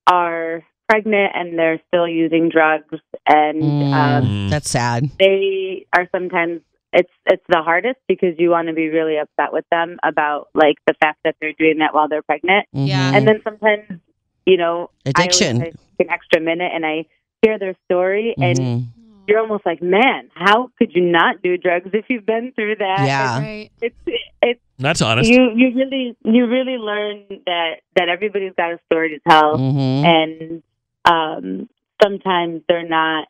are 0.06 0.62
pregnant 0.88 1.32
and 1.34 1.58
they're 1.58 1.80
still 1.88 2.06
using 2.08 2.48
drugs, 2.48 2.98
and 3.26 3.82
Mm, 3.82 3.92
um, 3.92 4.50
that's 4.50 4.70
sad. 4.70 5.10
they 5.18 5.86
are 5.96 6.08
sometimes. 6.12 6.60
It's 6.92 7.10
it's 7.26 7.42
the 7.48 7.60
hardest 7.62 7.98
because 8.08 8.38
you 8.38 8.48
want 8.50 8.68
to 8.68 8.72
be 8.74 8.88
really 8.88 9.18
upset 9.18 9.52
with 9.52 9.64
them 9.70 9.98
about 10.02 10.48
like 10.54 10.76
the 10.86 10.94
fact 10.94 11.18
that 11.24 11.34
they're 11.40 11.52
doing 11.58 11.78
that 11.78 11.92
while 11.92 12.08
they're 12.08 12.22
pregnant, 12.22 12.66
Yeah. 12.72 13.10
and 13.14 13.26
then 13.26 13.40
sometimes 13.44 14.00
you 14.46 14.56
know 14.56 14.90
Addiction. 15.04 15.60
I 15.60 15.64
take 15.64 15.74
an 15.98 16.10
extra 16.10 16.40
minute 16.40 16.70
and 16.72 16.86
I 16.86 17.04
hear 17.42 17.58
their 17.58 17.74
story 17.84 18.34
and 18.40 18.56
Mhm. 18.58 18.84
You're 19.28 19.40
almost 19.40 19.64
like, 19.66 19.82
man, 19.82 20.30
how 20.34 20.70
could 20.78 20.92
you 20.94 21.02
not 21.02 21.42
do 21.42 21.56
drugs 21.56 21.90
if 21.92 22.06
you've 22.08 22.26
been 22.26 22.52
through 22.54 22.76
that? 22.76 23.04
Yeah. 23.06 23.38
Right. 23.38 23.70
It's 23.80 23.96
it's 24.42 24.60
That's 24.78 25.02
honest. 25.02 25.30
you 25.30 25.50
you 25.54 25.74
really 25.74 26.16
you 26.24 26.46
really 26.46 26.78
learn 26.78 27.24
that 27.46 27.76
that 27.96 28.08
everybody's 28.08 28.52
got 28.56 28.72
a 28.72 28.78
story 28.86 29.10
to 29.10 29.30
tell, 29.30 29.56
Mhm. 29.56 30.04
and 30.04 30.62
um, 31.04 31.68
sometimes 32.02 32.62
they're 32.68 32.88
not. 32.88 33.28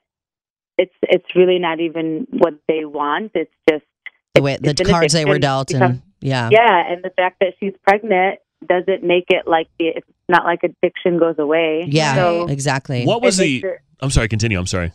It's 0.79 0.95
it's 1.03 1.25
really 1.35 1.59
not 1.59 1.81
even 1.81 2.27
what 2.31 2.55
they 2.69 2.85
want. 2.85 3.33
It's 3.35 3.51
just 3.69 3.85
the 4.35 4.43
way 4.43 4.59
the 4.61 4.75
cards 4.85 5.13
they 5.13 5.25
were 5.25 5.39
dealt, 5.39 5.69
because- 5.69 5.81
and 5.83 6.03
yeah, 6.21 6.49
yeah, 6.53 6.93
and 6.93 7.03
the 7.03 7.11
fact 7.11 7.39
that 7.41 7.55
she's 7.61 7.73
pregnant 7.87 8.41
doesn't 8.67 9.03
make 9.03 9.27
it 9.31 9.47
like 9.47 9.69
the 9.79 9.87
it's 9.89 10.07
not 10.29 10.45
like 10.45 10.61
addiction 10.65 11.19
goes 11.19 11.39
away. 11.39 11.85
Yeah, 11.89 12.15
So 12.17 12.49
exactly. 12.49 13.05
What 13.05 13.23
was 13.23 13.37
the? 13.39 13.63
makes 13.63 13.65
it- 13.65 13.81
I'm 14.01 14.11
sorry. 14.11 14.29
Continue. 14.29 14.59
I'm 14.59 14.67
sorry. 14.67 14.93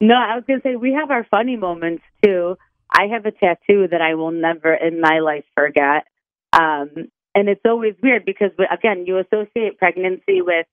No, 0.00 0.14
I 0.14 0.34
was 0.34 0.44
going 0.46 0.60
to 0.60 0.68
say 0.68 0.76
we 0.76 0.92
have 0.92 1.10
our 1.10 1.24
funny 1.30 1.56
moments 1.56 2.02
too. 2.24 2.56
I 2.90 3.06
have 3.12 3.26
a 3.26 3.30
tattoo 3.30 3.88
that 3.90 4.00
I 4.00 4.14
will 4.14 4.30
never 4.30 4.72
in 4.74 5.00
my 5.00 5.20
life 5.20 5.44
forget. 5.56 6.04
Um, 6.52 6.90
and 7.34 7.48
it's 7.48 7.60
always 7.64 7.94
weird 8.02 8.24
because, 8.24 8.50
again, 8.70 9.04
you 9.06 9.18
associate 9.18 9.78
pregnancy 9.78 10.42
with 10.42 10.66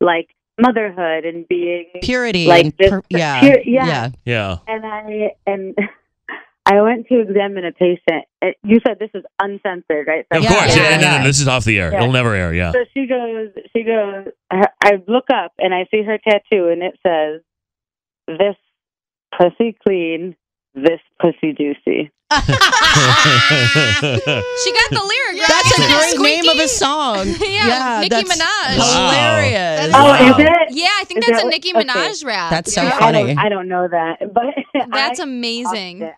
like 0.00 0.28
motherhood 0.60 1.24
and 1.24 1.46
being 1.46 1.86
Purity 2.02 2.46
like 2.46 2.64
and 2.64 2.74
this- 2.78 2.90
per- 2.90 3.02
yeah, 3.10 3.40
pure- 3.40 3.60
yeah. 3.64 3.86
yeah. 3.86 4.08
Yeah. 4.24 4.56
And 4.66 4.84
I 4.84 5.30
and 5.46 5.76
I 6.66 6.82
went 6.82 7.06
to 7.08 7.20
examine 7.20 7.64
a 7.64 7.72
patient. 7.72 8.24
Uh, 8.42 8.48
You 8.64 8.78
said 8.86 8.98
this 8.98 9.10
is 9.14 9.24
uncensored, 9.40 10.06
right? 10.08 10.26
So 10.32 10.38
Of 10.38 10.44
Yeah, 10.44 10.50
course. 10.54 10.76
yeah, 10.76 10.82
Yeah, 10.82 10.96
no, 10.96 11.02
no, 11.02 11.12
yeah. 11.12 11.18
no, 11.20 11.26
this 11.28 11.40
is 11.40 11.48
off 11.48 11.64
the 11.64 11.78
air. 11.78 11.92
Yeah. 11.92 11.98
It'll 12.02 12.12
never 12.12 12.34
air. 12.34 12.52
Yeah. 12.52 12.72
So 12.72 12.84
she 12.94 13.06
goes, 13.06 13.50
she 13.76 13.84
goes, 13.84 14.26
I 14.50 14.66
I 14.82 14.92
look 15.06 15.26
up 15.32 15.52
and 15.58 15.72
I 15.72 15.86
see 15.92 16.02
her 16.02 16.18
tattoo 16.18 16.68
and 16.68 16.82
it 16.82 16.98
says, 17.06 17.40
this 18.26 18.56
pussy 19.36 19.76
clean, 19.86 20.34
this 20.74 21.00
pussy 21.20 21.52
juicy. 21.52 22.10
She 22.30 22.42
got 24.72 24.90
the 24.90 25.02
lyric. 25.02 25.40
right? 25.40 25.48
That's 25.48 25.78
a 25.78 25.82
great 25.82 26.14
Squeaky. 26.14 26.40
name 26.42 26.48
of 26.48 26.58
a 26.58 26.68
song. 26.68 27.26
Yeah, 27.40 28.00
Nicki 28.02 28.08
that's 28.10 28.38
Minaj. 28.38 28.78
Wow. 28.78 29.10
Hilarious. 29.10 29.92
Oh, 29.94 30.14
is 30.14 30.34
it? 30.38 30.68
Yeah, 30.76 30.88
I 30.98 31.04
think 31.04 31.20
Is 31.20 31.26
that's 31.26 31.38
that 31.38 31.42
a 31.42 31.46
what- 31.46 31.50
Nicki 31.54 31.72
okay. 31.74 31.84
Minaj 31.84 32.24
rap. 32.24 32.50
That's 32.50 32.72
so 32.74 32.82
Yeah. 32.82 32.96
I 32.96 32.98
funny. 32.98 33.34
don't, 33.34 33.38
I 33.38 33.48
don't 33.48 33.68
know 33.68 33.88
that, 33.88 34.18
but 34.34 34.54
That's 34.92 35.20
I, 35.20 35.22
amazing. 35.24 36.10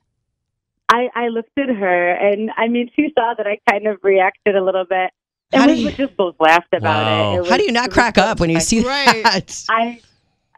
I, 0.92 1.08
I 1.14 1.28
looked 1.28 1.56
at 1.58 1.68
her 1.68 2.10
and 2.12 2.50
I 2.56 2.66
mean, 2.68 2.90
she 2.96 3.12
saw 3.16 3.34
that 3.36 3.46
I 3.46 3.58
kind 3.70 3.86
of 3.86 3.98
reacted 4.02 4.56
a 4.56 4.64
little 4.64 4.84
bit. 4.84 5.10
And 5.52 5.64
do 5.66 5.72
we 5.72 5.78
you- 5.80 5.92
just 5.92 6.16
both 6.16 6.34
laughed 6.40 6.72
about 6.72 7.04
Wow. 7.04 7.34
it. 7.34 7.40
it. 7.46 7.50
How 7.50 7.56
do 7.56 7.64
you 7.64 7.72
not 7.72 7.90
crack 7.90 8.18
up 8.18 8.40
when 8.40 8.50
you 8.50 8.60
see 8.60 8.84
Right. 8.84 9.22
that? 9.24 9.64
I, 9.68 10.00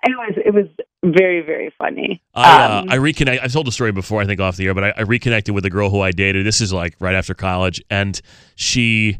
it 0.04 0.16
was, 0.16 0.34
it 0.44 0.54
was 0.54 0.66
very, 1.04 1.40
very 1.42 1.72
funny. 1.78 2.22
I, 2.34 2.64
uh, 2.64 2.80
Um, 2.82 2.90
I 2.90 2.96
reconnect. 2.98 3.40
I've 3.42 3.52
told 3.52 3.66
the 3.66 3.72
story 3.72 3.92
before, 3.92 4.20
I 4.22 4.26
think, 4.26 4.40
off 4.40 4.56
the 4.56 4.66
air, 4.66 4.74
but 4.74 4.84
I, 4.84 4.94
I 4.96 5.00
reconnected 5.02 5.54
with 5.54 5.64
a 5.64 5.70
girl 5.70 5.90
who 5.90 6.00
I 6.00 6.10
dated. 6.12 6.46
This 6.46 6.60
is 6.60 6.72
like 6.72 6.94
right 7.00 7.14
after 7.14 7.34
college, 7.34 7.82
and 7.90 8.20
she, 8.56 9.18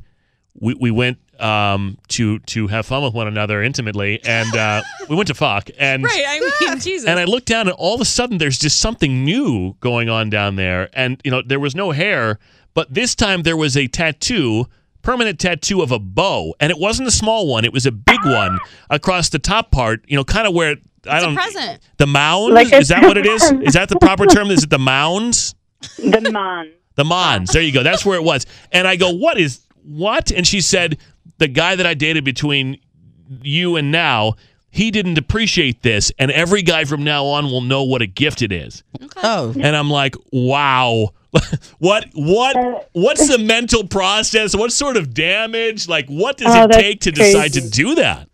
we, 0.61 0.75
we 0.75 0.91
went 0.91 1.19
um, 1.41 1.99
to 2.09 2.39
to 2.41 2.69
have 2.69 2.87
fun 2.87 3.03
with 3.03 3.15
one 3.15 3.27
another 3.27 3.63
intimately, 3.63 4.23
and 4.25 4.55
uh, 4.57 4.83
we 5.09 5.17
went 5.17 5.27
to 5.29 5.35
fuck, 5.35 5.71
and 5.79 6.05
Right, 6.05 6.25
I 6.27 6.41
mean, 6.71 6.79
Jesus. 6.81 7.09
and 7.09 7.19
I 7.19 7.25
looked 7.25 7.47
down, 7.47 7.67
and 7.69 7.77
all 7.79 7.95
of 7.95 8.01
a 8.01 8.05
sudden, 8.05 8.39
there's 8.39 8.59
just 8.59 8.79
something 8.81 9.25
new 9.25 9.75
going 9.81 10.09
on 10.09 10.31
down 10.31 10.57
there, 10.57 10.89
and 10.93 11.21
you 11.25 11.31
know, 11.31 11.43
there 11.45 11.61
was 11.61 11.75
no 11.75 11.91
hair, 11.91 12.39
but 12.75 12.93
this 12.95 13.15
time 13.15 13.43
there 13.43 13.57
was 13.57 13.77
a 13.77 13.87
tattoo. 13.89 14.67
Permanent 15.03 15.39
tattoo 15.39 15.83
of 15.83 15.91
a 15.91 15.99
bow, 15.99 16.55
and 16.61 16.71
it 16.71 16.79
wasn't 16.79 17.09
a 17.09 17.13
small 17.13 17.47
one; 17.49 17.65
it 17.65 17.73
was 17.73 17.87
a 17.87 17.93
big 17.93 18.25
one 18.25 18.59
across 18.89 19.29
the 19.29 19.39
top 19.39 19.71
part. 19.71 20.05
You 20.07 20.17
know, 20.17 20.25
kind 20.25 20.47
of 20.47 20.55
where 20.55 20.77
I 21.09 21.17
it's 21.17 21.25
a 21.25 21.27
don't. 21.27 21.35
present. 21.35 21.81
The 21.99 22.07
mound? 22.07 22.55
Like 22.55 22.73
is 22.73 22.89
that 22.89 23.03
what 23.03 23.19
it 23.19 23.27
is? 23.27 23.43
Is 23.63 23.75
that 23.75 23.89
the 23.89 23.99
proper 23.99 24.27
term? 24.27 24.51
Is 24.51 24.63
it 24.65 24.71
the 24.71 24.79
mounds? 24.79 25.55
the 25.99 26.31
man. 26.33 26.73
The 26.95 27.05
Mons. 27.05 27.51
There 27.53 27.63
you 27.63 27.73
go. 27.73 27.83
That's 27.83 28.05
where 28.05 28.17
it 28.19 28.23
was. 28.23 28.45
And 28.71 28.87
I 28.87 28.97
go, 28.97 29.11
what 29.11 29.39
is 29.39 29.67
what? 29.83 30.31
And 30.31 30.47
she 30.47 30.61
said, 30.61 30.99
the 31.39 31.49
guy 31.49 31.75
that 31.75 31.87
I 31.87 31.95
dated 31.95 32.23
between 32.23 32.79
you 33.43 33.77
and 33.77 33.91
now, 33.91 34.35
he 34.71 34.91
didn't 34.91 35.17
appreciate 35.17 35.83
this, 35.83 36.13
and 36.19 36.31
every 36.31 36.61
guy 36.63 36.85
from 36.85 37.03
now 37.03 37.25
on 37.25 37.47
will 37.47 37.63
know 37.63 37.83
what 37.83 38.03
a 38.03 38.07
gift 38.07 38.43
it 38.43 38.53
is. 38.53 38.85
Oh, 39.23 39.53
And 39.59 39.75
I'm 39.75 39.89
like, 39.91 40.15
wow. 40.33 41.11
what 41.79 42.07
what 42.15 42.89
what's 42.93 43.29
the 43.29 43.39
mental 43.45 43.87
process? 43.87 44.55
What 44.57 44.73
sort 44.73 44.97
of 44.97 45.15
damage? 45.15 45.89
Like 45.89 46.07
what 46.09 46.37
does 46.37 46.55
Oh, 46.55 46.65
it 46.65 46.73
take 46.73 47.01
to 47.03 47.13
decide 47.13 47.53
to 47.55 47.61
do 47.61 47.95
that? 47.97 48.29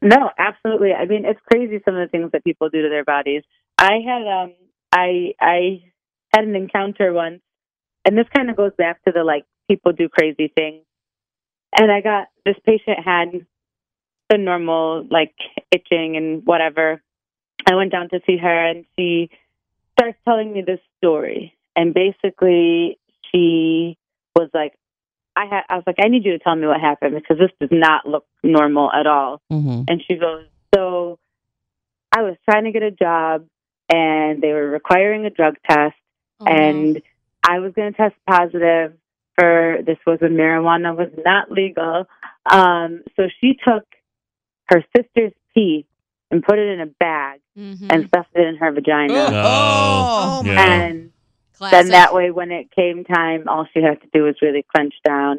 No, 0.00 0.30
absolutely. 0.38 0.92
I 0.92 1.04
mean, 1.06 1.24
it's 1.24 1.40
crazy 1.50 1.80
some 1.84 1.96
of 1.96 2.06
the 2.06 2.10
things 2.10 2.32
that 2.32 2.44
people 2.44 2.68
do 2.70 2.82
to 2.82 2.88
their 2.88 3.04
bodies. 3.04 3.42
I 3.78 3.98
had 4.06 4.26
um 4.26 4.54
I 4.92 5.34
I 5.40 5.82
had 6.34 6.44
an 6.44 6.56
encounter 6.56 7.12
once 7.12 7.40
and 8.04 8.16
this 8.16 8.26
kind 8.34 8.50
of 8.50 8.56
goes 8.56 8.72
back 8.76 9.02
to 9.04 9.12
the 9.12 9.24
like 9.24 9.44
people 9.68 9.92
do 9.92 10.08
crazy 10.08 10.52
things. 10.54 10.84
And 11.78 11.90
I 11.90 12.00
got 12.00 12.28
this 12.44 12.56
patient 12.64 12.98
had 13.04 13.46
the 14.28 14.38
normal 14.38 15.06
like 15.10 15.34
itching 15.70 16.16
and 16.16 16.42
whatever. 16.44 17.02
I 17.66 17.74
went 17.76 17.92
down 17.92 18.08
to 18.10 18.20
see 18.26 18.36
her 18.38 18.66
and 18.68 18.84
she 18.98 19.30
starts 19.98 20.18
telling 20.24 20.52
me 20.52 20.62
this 20.66 20.80
story. 20.98 21.56
And 21.76 21.94
basically 21.94 22.98
she 23.30 23.96
was 24.36 24.50
like 24.54 24.74
I 25.34 25.46
had 25.46 25.62
I 25.68 25.76
was 25.76 25.84
like, 25.86 25.96
I 25.98 26.08
need 26.08 26.24
you 26.24 26.32
to 26.32 26.38
tell 26.38 26.54
me 26.54 26.66
what 26.66 26.80
happened 26.80 27.14
because 27.14 27.38
this 27.38 27.50
does 27.60 27.70
not 27.72 28.06
look 28.06 28.26
normal 28.42 28.90
at 28.92 29.06
all. 29.06 29.40
hmm 29.50 29.82
And 29.88 30.02
she 30.06 30.16
goes, 30.16 30.46
So 30.74 31.18
I 32.14 32.22
was 32.22 32.36
trying 32.48 32.64
to 32.64 32.72
get 32.72 32.82
a 32.82 32.90
job 32.90 33.46
and 33.90 34.42
they 34.42 34.52
were 34.52 34.68
requiring 34.68 35.24
a 35.26 35.30
drug 35.30 35.56
test 35.68 35.94
Oh, 36.40 36.46
and 36.46 37.00
I 37.48 37.60
was 37.60 37.72
going 37.74 37.92
to 37.92 37.96
test 37.96 38.14
positive 38.28 38.94
for 39.38 39.78
this 39.86 39.96
was 40.06 40.18
when 40.20 40.32
marijuana 40.32 40.96
was 40.96 41.08
not 41.24 41.50
legal. 41.52 42.06
Um, 42.50 43.02
so 43.16 43.28
she 43.40 43.54
took 43.64 43.84
her 44.66 44.84
sister's 44.96 45.32
pee 45.54 45.86
and 46.30 46.42
put 46.42 46.58
it 46.58 46.68
in 46.68 46.80
a 46.80 46.86
bag 46.86 47.40
Mhm. 47.56 47.86
and 47.90 48.08
stuffed 48.08 48.34
it 48.34 48.44
in 48.46 48.56
her 48.56 48.72
vagina. 48.72 49.30
Oh, 49.32 50.42
yeah. 50.44 50.88
And 50.88 51.11
Classic. 51.70 51.78
then 51.78 51.88
that 51.90 52.14
way, 52.14 52.30
when 52.30 52.50
it 52.50 52.70
came 52.70 53.04
time, 53.04 53.48
all 53.48 53.66
she 53.72 53.82
had 53.82 54.00
to 54.02 54.08
do 54.12 54.24
was 54.24 54.36
really 54.42 54.64
clench 54.74 54.94
down, 55.04 55.38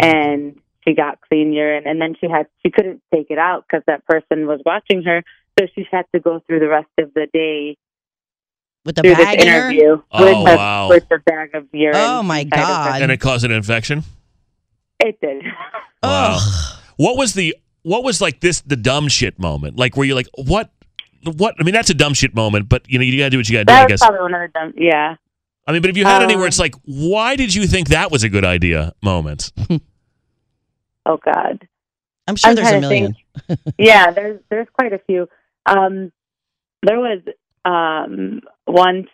mm-hmm. 0.00 0.04
and 0.06 0.60
she 0.86 0.94
got 0.94 1.20
clean 1.28 1.52
urine. 1.52 1.84
And 1.86 2.00
then 2.00 2.14
she 2.20 2.28
had 2.28 2.46
she 2.64 2.70
couldn't 2.70 3.02
take 3.14 3.26
it 3.30 3.38
out 3.38 3.64
because 3.68 3.84
that 3.86 4.04
person 4.06 4.46
was 4.46 4.60
watching 4.64 5.02
her, 5.04 5.22
so 5.58 5.66
she 5.74 5.86
had 5.90 6.06
to 6.14 6.20
go 6.20 6.40
through 6.46 6.60
the 6.60 6.68
rest 6.68 6.88
of 6.98 7.12
the 7.14 7.26
day 7.32 7.76
with 8.84 8.96
the 8.96 9.02
through 9.02 9.14
this 9.16 9.24
bag 9.26 9.40
in 9.40 9.48
her. 9.48 9.58
interview 9.70 10.02
Oh, 10.12 10.24
with, 10.24 10.36
a, 10.54 10.56
wow. 10.56 10.88
with 10.88 11.04
a 11.10 11.18
bag 11.18 11.54
of 11.54 11.66
urine. 11.72 11.96
Oh, 11.96 12.22
my 12.22 12.40
inside 12.40 12.60
of 12.60 12.66
her. 12.66 12.90
God. 12.92 13.02
and 13.02 13.12
it 13.12 13.20
caused 13.20 13.44
an 13.44 13.50
infection? 13.50 14.04
It 15.00 15.20
did. 15.20 15.42
Wow. 16.02 16.38
What 16.96 17.16
was 17.16 17.34
the 17.34 17.56
what 17.82 18.04
was 18.04 18.20
like 18.20 18.38
this 18.40 18.60
the 18.60 18.76
dumb 18.76 19.08
shit 19.08 19.36
moment? 19.40 19.76
Like 19.76 19.96
where 19.96 20.06
you're 20.06 20.14
like, 20.14 20.28
what 20.36 20.70
what 21.24 21.56
I 21.58 21.64
mean 21.64 21.74
that's 21.74 21.90
a 21.90 21.94
dumb 21.94 22.14
shit 22.14 22.36
moment, 22.36 22.68
but 22.68 22.88
you 22.88 22.98
know, 23.00 23.04
you 23.04 23.18
gotta 23.18 23.30
do 23.30 23.36
what 23.38 23.48
you 23.48 23.54
gotta 23.56 23.64
do, 23.64 23.72
That 23.72 23.80
I 23.80 23.82
was 23.84 23.88
guess. 23.90 24.00
probably 24.00 24.20
one 24.20 24.34
of 24.34 24.40
the 24.42 24.48
dumb. 24.58 24.74
Yeah. 24.76 25.16
I 25.68 25.72
mean, 25.72 25.82
but 25.82 25.90
if 25.90 25.96
you 25.98 26.04
had 26.06 26.22
any 26.22 26.34
where 26.34 26.44
Um, 26.44 26.48
it's 26.48 26.58
like, 26.58 26.74
why 26.86 27.36
did 27.36 27.54
you 27.54 27.66
think 27.66 27.88
that 27.88 28.10
was 28.10 28.22
a 28.24 28.28
good 28.30 28.44
idea 28.44 28.94
moments? 29.02 29.52
Oh 31.06 31.16
God. 31.24 31.66
I'm 32.26 32.36
sure 32.36 32.50
I'm 32.50 32.56
there's 32.56 32.68
a 32.68 32.70
trying 32.70 32.82
to 32.82 32.88
million. 32.88 33.16
yeah, 33.78 34.10
there's 34.10 34.40
there's 34.50 34.66
quite 34.74 34.92
a 34.92 34.98
few. 35.06 35.26
Um, 35.64 36.12
there 36.82 36.98
was 36.98 37.20
um, 37.64 38.42
once 38.66 39.08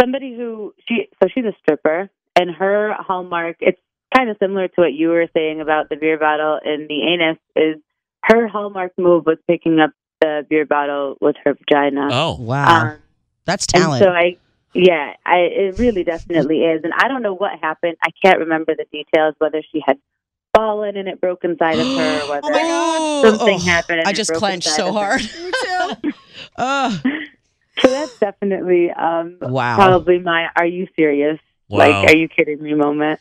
somebody 0.00 0.34
who 0.34 0.74
she 0.88 1.08
so 1.22 1.28
she's 1.34 1.44
a 1.44 1.52
stripper 1.62 2.08
and 2.36 2.50
her 2.50 2.94
hallmark 2.98 3.56
it's 3.60 3.80
kind 4.16 4.30
of 4.30 4.36
similar 4.40 4.66
to 4.68 4.74
what 4.76 4.94
you 4.94 5.08
were 5.08 5.26
saying 5.34 5.60
about 5.60 5.88
the 5.90 5.96
beer 5.96 6.18
bottle 6.18 6.58
and 6.64 6.88
the 6.88 7.02
anus 7.02 7.36
is 7.54 7.76
her 8.24 8.48
hallmark 8.48 8.92
move 8.98 9.26
was 9.26 9.36
picking 9.46 9.78
up 9.78 9.90
the 10.22 10.46
beer 10.48 10.64
bottle 10.66 11.16
with 11.20 11.36
her 11.44 11.54
vagina. 11.54 12.08
Oh. 12.10 12.36
Wow, 12.40 12.92
Um, 12.92 12.98
that's 13.44 13.66
and 13.74 13.82
talent. 13.82 14.02
so 14.02 14.10
I, 14.10 14.36
yeah, 14.74 15.14
I 15.24 15.36
it 15.38 15.78
really 15.78 16.04
definitely 16.04 16.62
is, 16.64 16.82
and 16.84 16.92
I 16.94 17.08
don't 17.08 17.22
know 17.22 17.34
what 17.34 17.58
happened. 17.60 17.96
I 18.02 18.10
can't 18.24 18.38
remember 18.40 18.74
the 18.74 18.86
details 18.92 19.34
whether 19.38 19.62
she 19.72 19.82
had 19.84 19.98
fallen 20.54 20.96
and 20.96 21.08
it 21.08 21.20
broke 21.20 21.44
inside 21.44 21.78
of 21.78 21.86
her, 21.86 22.20
or 22.24 22.30
whether 22.30 22.48
Oh, 22.52 23.22
something 23.24 23.56
oh, 23.60 23.64
happened. 23.64 24.00
And 24.00 24.08
I 24.08 24.12
just 24.12 24.32
clenched 24.34 24.68
so 24.68 24.88
of 24.88 24.94
her. 24.94 25.18
hard. 25.18 26.14
Oh, 26.58 27.00
So 27.80 27.88
that's 27.88 28.18
definitely 28.18 28.90
um, 28.90 29.38
wow. 29.40 29.74
probably 29.74 30.18
my 30.18 30.48
"Are 30.54 30.66
you 30.66 30.86
serious?" 30.96 31.38
Wow. 31.68 31.78
Like, 31.78 32.10
"Are 32.10 32.16
you 32.16 32.28
kidding 32.28 32.62
me?" 32.62 32.74
moment. 32.74 33.20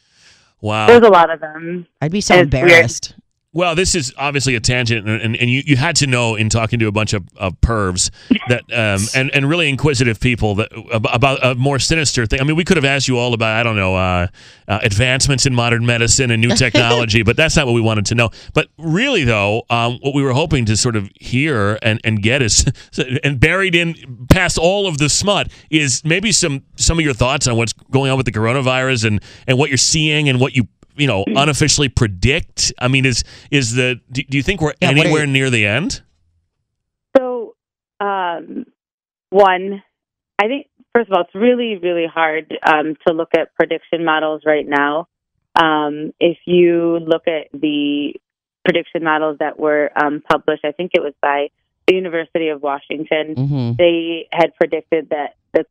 Wow. 0.60 0.88
There's 0.88 1.04
a 1.04 1.10
lot 1.10 1.30
of 1.30 1.40
them. 1.40 1.88
I'd 2.02 2.12
be 2.12 2.20
so 2.20 2.36
It's 2.36 2.52
weird. 2.54 3.14
Well, 3.52 3.74
this 3.74 3.96
is 3.96 4.14
obviously 4.16 4.54
a 4.54 4.60
tangent, 4.60 5.10
and, 5.10 5.20
and, 5.22 5.36
and 5.36 5.50
you, 5.50 5.64
you 5.66 5.76
had 5.76 5.96
to 5.98 6.08
know 6.08 6.36
in 6.36 6.50
talking 6.50 6.78
to 6.80 6.88
a 6.88 6.92
bunch 6.92 7.14
of, 7.14 7.28
of 7.36 7.60
pervs 7.62 8.12
that 8.48 8.62
um, 8.72 9.04
and 9.16 9.32
and 9.34 9.50
really 9.50 9.68
inquisitive 9.68 10.20
people 10.20 10.54
that 10.56 10.72
about 10.94 11.44
a 11.44 11.56
more 11.56 11.80
sinister 11.80 12.28
thing. 12.28 12.40
I 12.40 12.44
mean, 12.44 12.56
we 12.56 12.64
could 12.64 12.78
have 12.78 12.86
asked 12.86 13.08
you 13.08 13.18
all 13.18 13.34
about 13.34 13.60
I 13.60 13.64
don't 13.64 13.76
know 13.76 13.96
uh, 13.96 14.28
uh, 14.68 14.80
advancements 14.84 15.48
in 15.48 15.56
modern 15.56 15.84
medicine 15.84 16.30
and 16.30 16.40
new 16.40 16.56
technology, 16.56 17.24
but 17.24 17.36
that's 17.36 17.56
not 17.56 17.66
what 17.66 17.74
we 17.74 17.82
wanted 17.82 18.06
to 18.08 18.16
know. 18.16 18.30
But 18.54 18.68
really, 18.78 19.24
though, 19.24 19.64
um, 19.72 19.98
what 20.02 20.14
we 20.14 20.22
were 20.22 20.34
hoping 20.34 20.66
to 20.66 20.78
sort 20.78 20.96
of 20.96 21.10
hear 21.20 21.80
and, 21.82 22.00
and 22.04 22.22
get 22.22 22.44
is 22.44 22.66
and 23.24 23.40
buried 23.40 23.74
in 23.74 24.28
past 24.30 24.60
all 24.60 24.86
of 24.86 25.00
the 25.00 25.10
smut 25.10 25.52
is 25.72 26.04
maybe 26.06 26.32
some 26.32 26.62
some 26.76 27.00
of 27.00 27.04
your 27.04 27.16
thoughts 27.16 27.48
on 27.48 27.58
what's 27.58 27.74
going 27.74 28.12
on 28.12 28.18
with 28.18 28.28
the 28.28 28.32
coronavirus 28.32 29.06
and 29.06 29.24
and 29.48 29.58
what 29.58 29.72
you're 29.72 29.78
seeing 29.78 30.30
and 30.30 30.40
what 30.40 30.56
you 30.56 30.68
you 31.00 31.08
know 31.08 31.24
unofficially 31.36 31.90
predict 31.90 32.72
i 32.80 32.88
mean 32.88 33.06
is 33.06 33.24
is 33.52 33.74
the 33.76 34.00
do, 34.12 34.22
do 34.24 34.38
you 34.38 34.44
think 34.44 34.62
we're 34.62 34.74
Yeah, 34.82 34.90
anywhere 34.90 35.26
you- 35.26 35.32
near 35.32 35.50
the 35.50 35.66
end 35.66 36.02
So, 37.18 37.56
um, 38.00 38.66
one, 39.32 39.84
I 40.42 40.48
think 40.48 40.68
first 40.94 41.10
of 41.10 41.14
all, 41.16 41.24
it's 41.24 41.36
really, 41.36 41.78
really 41.78 42.08
hard 42.08 42.54
um, 42.64 42.96
to 43.08 43.14
look 43.14 43.30
at 43.38 43.54
prediction 43.56 44.06
models 44.06 44.42
right 44.46 44.68
now. 44.68 45.08
Um, 45.56 46.14
if 46.20 46.38
you 46.46 47.00
look 47.00 47.24
at 47.28 47.50
the 47.54 48.14
prediction 48.66 49.04
models 49.04 49.38
that 49.40 49.60
were 49.60 49.90
um, 49.96 50.22
published. 50.30 50.64
I 50.66 50.72
think 50.72 50.92
it 50.94 51.02
was 51.02 51.14
by 51.22 51.48
the 51.88 51.96
University 51.96 52.50
of 52.50 52.62
Washington. 52.62 53.36
hmm 53.36 53.72
They 53.78 54.28
had 54.32 54.54
predicted 54.56 55.10
that 55.10 55.36
the 55.54 55.66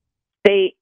state 0.44 0.76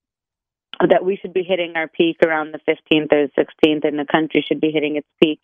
that 0.80 1.04
we 1.04 1.16
should 1.16 1.32
be 1.32 1.42
hitting 1.42 1.72
our 1.74 1.88
peak 1.88 2.18
around 2.24 2.52
the 2.52 2.60
15th 2.68 3.12
or 3.12 3.28
16th, 3.38 3.84
and 3.84 3.98
the 3.98 4.06
country 4.10 4.44
should 4.46 4.60
be 4.60 4.70
hitting 4.70 4.96
its 4.96 5.08
peak 5.22 5.40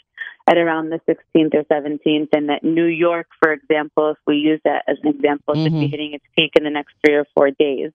at 0.49 0.59
around 0.59 0.91
the 0.91 1.01
16th 1.09 1.55
or 1.55 1.65
17th, 1.65 2.29
and 2.33 2.49
that 2.49 2.62
New 2.62 2.87
York, 2.87 3.27
for 3.41 3.53
example, 3.53 4.11
if 4.11 4.19
we 4.27 4.37
use 4.37 4.61
that 4.65 4.85
as 4.89 4.99
an 5.03 5.09
example, 5.09 5.55
should 5.55 5.73
be 5.73 5.87
Mhm. 5.87 5.91
hitting 5.91 6.12
its 6.15 6.25
peak 6.37 6.53
in 6.57 6.65
the 6.65 6.71
next 6.71 6.95
three 7.05 7.15
or 7.15 7.27
four 7.35 7.51
days. 7.51 7.93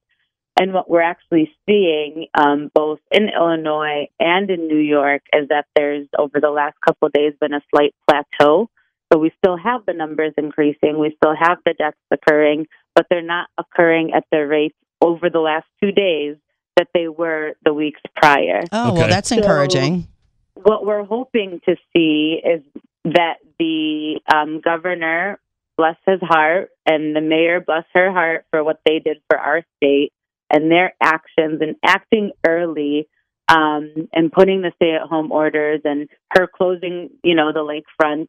And 0.60 0.74
what 0.74 0.90
we're 0.90 1.02
actually 1.02 1.54
seeing, 1.68 2.28
um, 2.34 2.72
both 2.74 3.00
in 3.12 3.30
Illinois 3.30 4.08
and 4.20 4.50
in 4.50 4.68
New 4.68 4.80
York, 4.80 5.22
is 5.32 5.50
that 5.50 5.68
there's 5.76 6.08
over 6.18 6.40
the 6.40 6.50
last 6.50 6.80
couple 6.82 7.08
of 7.08 7.14
days 7.14 7.34
been 7.40 7.54
a 7.54 7.62
slight 7.70 7.94
plateau. 8.08 8.70
So 9.12 9.20
we 9.20 9.32
still 9.38 9.58
have 9.58 9.86
the 9.86 9.94
numbers 9.94 10.34
increasing, 10.38 10.98
we 10.98 11.16
still 11.16 11.36
have 11.36 11.60
the 11.66 11.74
deaths 11.74 11.98
occurring, 12.10 12.68
but 12.96 13.06
they're 13.10 13.22
not 13.22 13.50
occurring 13.58 14.14
at 14.14 14.26
the 14.32 14.48
rate 14.48 14.76
over 15.02 15.30
the 15.30 15.40
last 15.40 15.68
two 15.82 15.92
days 15.92 16.38
that 16.78 16.88
they 16.94 17.08
were 17.08 17.54
the 17.66 17.74
weeks 17.74 18.00
prior 18.16 18.62
Oh, 18.72 18.90
Okay. 18.92 19.00
well, 19.00 19.10
that's 19.10 19.30
So- 19.30 19.38
encouraging. 19.38 20.08
what 20.56 20.86
we're 20.86 21.04
hoping 21.04 21.60
to 21.68 21.76
see 21.94 22.42
is 22.44 22.62
that 23.06 23.36
the 23.60 24.20
um, 24.34 24.62
governor, 24.62 25.40
bless 25.78 25.96
his 26.06 26.20
heart, 26.22 26.70
and 26.86 27.16
the 27.16 27.22
mayor, 27.22 27.60
bless 27.60 27.84
her 27.94 28.12
heart, 28.12 28.46
for 28.52 28.64
what 28.64 28.80
they 28.86 29.00
did 29.00 29.18
for 29.30 29.38
our 29.38 29.64
state 29.78 30.12
and 30.50 30.72
their 30.72 30.94
actions 31.02 31.62
and 31.62 31.76
acting 31.84 32.32
early 32.48 33.08
um, 33.50 34.10
and 34.14 34.32
putting 34.32 34.62
the 34.62 34.72
stay-at-home 34.76 35.32
orders 35.32 35.82
and 35.86 36.10
her 36.36 36.48
closing, 36.48 37.10
you 37.24 37.34
know, 37.36 37.52
the 37.54 37.60
lakefront 37.60 38.28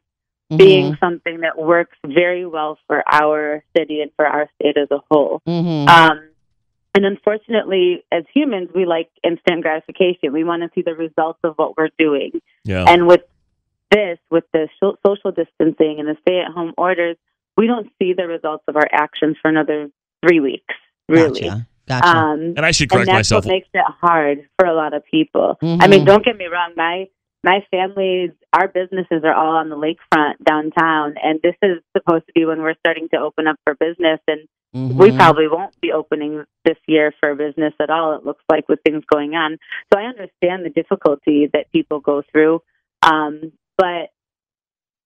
being 0.57 0.97
something 1.01 1.41
that 1.41 1.59
works 1.59 1.97
very 2.07 2.47
well 2.47 2.79
for 2.87 3.03
our 3.11 3.63
city 3.77 4.01
and 4.01 4.11
for 4.17 4.27
our 4.27 4.49
state 4.55 4.77
as 4.79 4.89
a 4.91 4.99
whole. 5.11 5.41
hmm 5.45 5.87
Um, 5.89 6.21
and 6.99 7.07
unfortunately, 7.07 8.03
as 8.11 8.25
humans, 8.35 8.71
we 8.75 8.85
like 8.87 9.09
instant 9.23 9.63
gratification. 9.63 10.33
We 10.33 10.43
want 10.43 10.63
to 10.65 10.71
see 10.75 10.83
the 10.83 10.95
results 10.95 11.39
of 11.45 11.55
what 11.57 11.77
we're 11.79 11.91
doing. 11.97 12.33
Yeah. 12.65 12.85
And 12.89 13.07
with 13.07 13.23
this, 13.93 14.19
with 14.33 14.43
the 14.53 14.69
so- 14.81 14.99
social 15.07 15.31
distancing 15.31 16.01
and 16.01 16.09
the 16.09 16.17
stay 16.23 16.41
at 16.41 16.51
home 16.53 16.75
orders, 16.77 17.17
we 17.57 17.69
don't 17.69 17.89
see 18.01 18.15
the 18.15 18.27
results 18.27 18.65
of 18.67 18.75
our 18.77 18.89
actions 18.91 19.37
for 19.41 19.49
another 19.49 19.91
three 20.27 20.41
weeks, 20.41 20.75
really. 21.09 21.43
Gotcha. 21.43 21.67
Gotcha. 21.87 22.07
Um, 22.09 22.41
and 22.57 22.67
I 22.67 22.73
should 22.73 22.85
and 22.91 22.91
correct 22.91 23.07
that's 23.07 23.31
myself. 23.31 23.45
what 23.47 23.53
makes 23.53 23.69
it 23.73 23.85
hard 24.01 24.49
for 24.59 24.67
a 24.67 24.75
lot 24.75 24.93
of 24.93 25.05
people. 25.07 25.57
I 25.63 25.65
Mhm. 25.65 25.91
mean, 25.91 26.05
don't 26.05 26.25
get 26.25 26.37
me 26.37 26.47
wrong, 26.47 26.73
my 26.77 27.07
my 27.45 27.65
family's 27.71 28.33
our 28.53 28.67
businesses 28.67 29.23
are 29.25 29.33
all 29.33 29.57
on 29.57 29.69
the 29.69 29.77
lakefront 29.77 30.35
downtown, 30.45 31.15
and 31.23 31.41
this 31.41 31.55
is 31.63 31.79
supposed 31.97 32.27
to 32.27 32.33
be 32.35 32.45
when 32.45 32.61
we're 32.61 32.75
starting 32.81 33.09
to 33.11 33.19
open 33.21 33.47
up 33.47 33.57
for 33.65 33.75
business, 33.77 34.19
and 34.27 34.41
we 34.75 35.11
Mhm. 35.11 35.17
probably 35.17 35.49
won't 35.49 35.79
be 35.81 35.93
opening 35.93 36.45
this 36.65 36.77
year 36.87 37.13
for 37.21 37.35
business 37.35 37.73
at 37.81 37.91
all. 37.91 38.15
It 38.15 38.25
looks 38.25 38.45
like 38.51 38.69
with 38.69 38.81
things 38.83 39.05
going 39.07 39.35
on, 39.35 39.59
so 39.93 39.99
I 39.99 40.05
understand 40.05 40.65
the 40.65 40.71
difficulty 40.71 41.47
that 41.53 41.73
people 41.73 42.01
go 42.01 42.23
through, 42.31 42.63
um, 43.03 43.53
but 43.77 44.11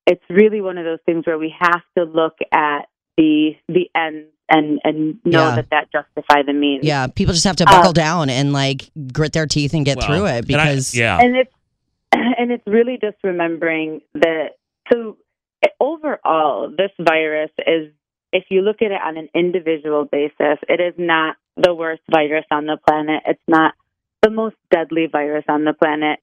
it's 0.07 0.25
really 0.29 0.61
one 0.61 0.79
of 0.79 0.85
those 0.85 0.99
things 1.07 1.25
where 1.27 1.39
we 1.39 1.55
have 1.61 1.83
to 1.97 2.05
look 2.05 2.35
at 2.53 2.87
the 3.17 3.57
the 3.69 3.89
ends 3.95 4.29
and 4.49 4.81
and 4.85 5.19
know 5.25 5.49
Yeah. 5.49 5.55
that 5.57 5.71
that 5.71 5.93
justify 5.93 6.43
the 6.43 6.53
means. 6.53 6.85
Yeah, 6.85 7.07
people 7.07 7.33
just 7.33 7.45
have 7.47 7.57
to 7.57 7.65
Uh, 7.69 7.71
buckle 7.71 7.93
down 7.93 8.29
and 8.31 8.53
like 8.53 8.91
grit 9.13 9.33
their 9.33 9.47
teeth 9.47 9.75
and 9.75 9.85
get 9.85 9.99
Well, 9.99 10.07
through 10.09 10.27
it 10.27 10.29
and 10.31 10.37
I- 10.39 10.41
because 10.75 10.97
yeah. 10.97 11.19
and 11.21 11.37
it's 11.37 11.55
and 12.13 12.51
it's 12.51 12.67
really 12.67 12.99
just 13.01 13.19
remembering 13.23 14.01
that 14.15 14.57
so 14.93 15.17
overall 15.81 16.69
this 16.77 16.91
virus 16.99 17.51
is 17.67 17.93
if 18.33 18.45
you 18.51 18.63
look 18.63 18.83
at 18.83 18.91
it 18.91 19.01
on 19.05 19.17
an 19.17 19.29
individual 19.35 20.05
basis 20.05 20.59
it 20.69 20.81
is 20.81 20.95
not 20.97 21.37
the 21.57 21.75
worst 21.75 22.03
virus 22.11 22.47
on 22.51 22.67
the 22.67 22.79
planet. 22.89 23.23
It's 23.27 23.43
not 23.47 23.75
the 24.23 24.31
most 24.31 24.57
deadly 24.71 25.07
virus 25.11 25.45
on 25.49 25.65
the 25.65 25.75
planet. 25.75 26.19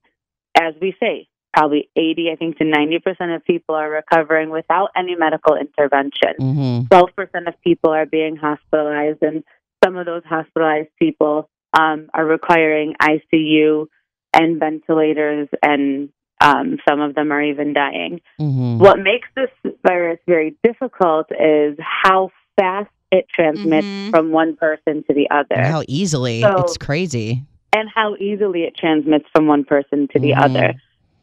As 0.57 0.73
we 0.81 0.95
say 0.99 1.27
probably 1.51 1.89
80 1.95 2.29
i 2.31 2.35
think 2.35 2.57
to 2.59 2.63
90% 2.63 3.35
of 3.35 3.43
people 3.43 3.73
are 3.73 3.89
recovering 3.89 4.51
without 4.51 4.89
any 4.95 5.15
medical 5.15 5.55
intervention. 5.55 6.35
Hmm 6.37 6.79
12% 6.91 7.47
of 7.47 7.59
people 7.63 7.91
are 7.91 8.05
being 8.05 8.35
hospitalized, 8.35 9.21
and 9.21 9.43
some 9.83 9.97
of 9.97 10.05
those 10.05 10.23
hospitalized 10.25 10.89
people 10.97 11.49
um, 11.77 12.09
are 12.13 12.25
requiring 12.25 12.95
ICU 13.01 13.85
and 14.33 14.59
ventilators, 14.59 15.47
and 15.61 16.09
um, 16.41 16.77
some 16.87 17.01
of 17.01 17.15
them 17.15 17.31
are 17.31 17.41
even 17.41 17.73
dying. 17.73 18.21
hmm 18.37 18.77
What 18.79 18.99
makes 18.99 19.27
this 19.35 19.49
virus 19.85 20.19
very 20.27 20.55
difficult 20.63 21.27
is 21.31 21.77
how 21.79 22.31
fast 22.59 22.89
it 23.11 23.25
transmits 23.33 23.87
Mhm. 23.87 24.11
from 24.11 24.31
one 24.31 24.55
person 24.55 25.03
to 25.07 25.13
the 25.13 25.29
other, 25.31 25.61
how 25.61 25.83
easily 25.87 26.41
So- 26.41 26.57
it's 26.59 26.77
crazy. 26.77 27.43
and 27.73 27.89
how 27.93 28.15
easily 28.19 28.63
it 28.63 28.75
transmits 28.75 29.25
from 29.33 29.47
one 29.47 29.63
person 29.63 30.07
to 30.09 30.19
the 30.19 30.31
Mhm. 30.31 30.43
other. 30.43 30.73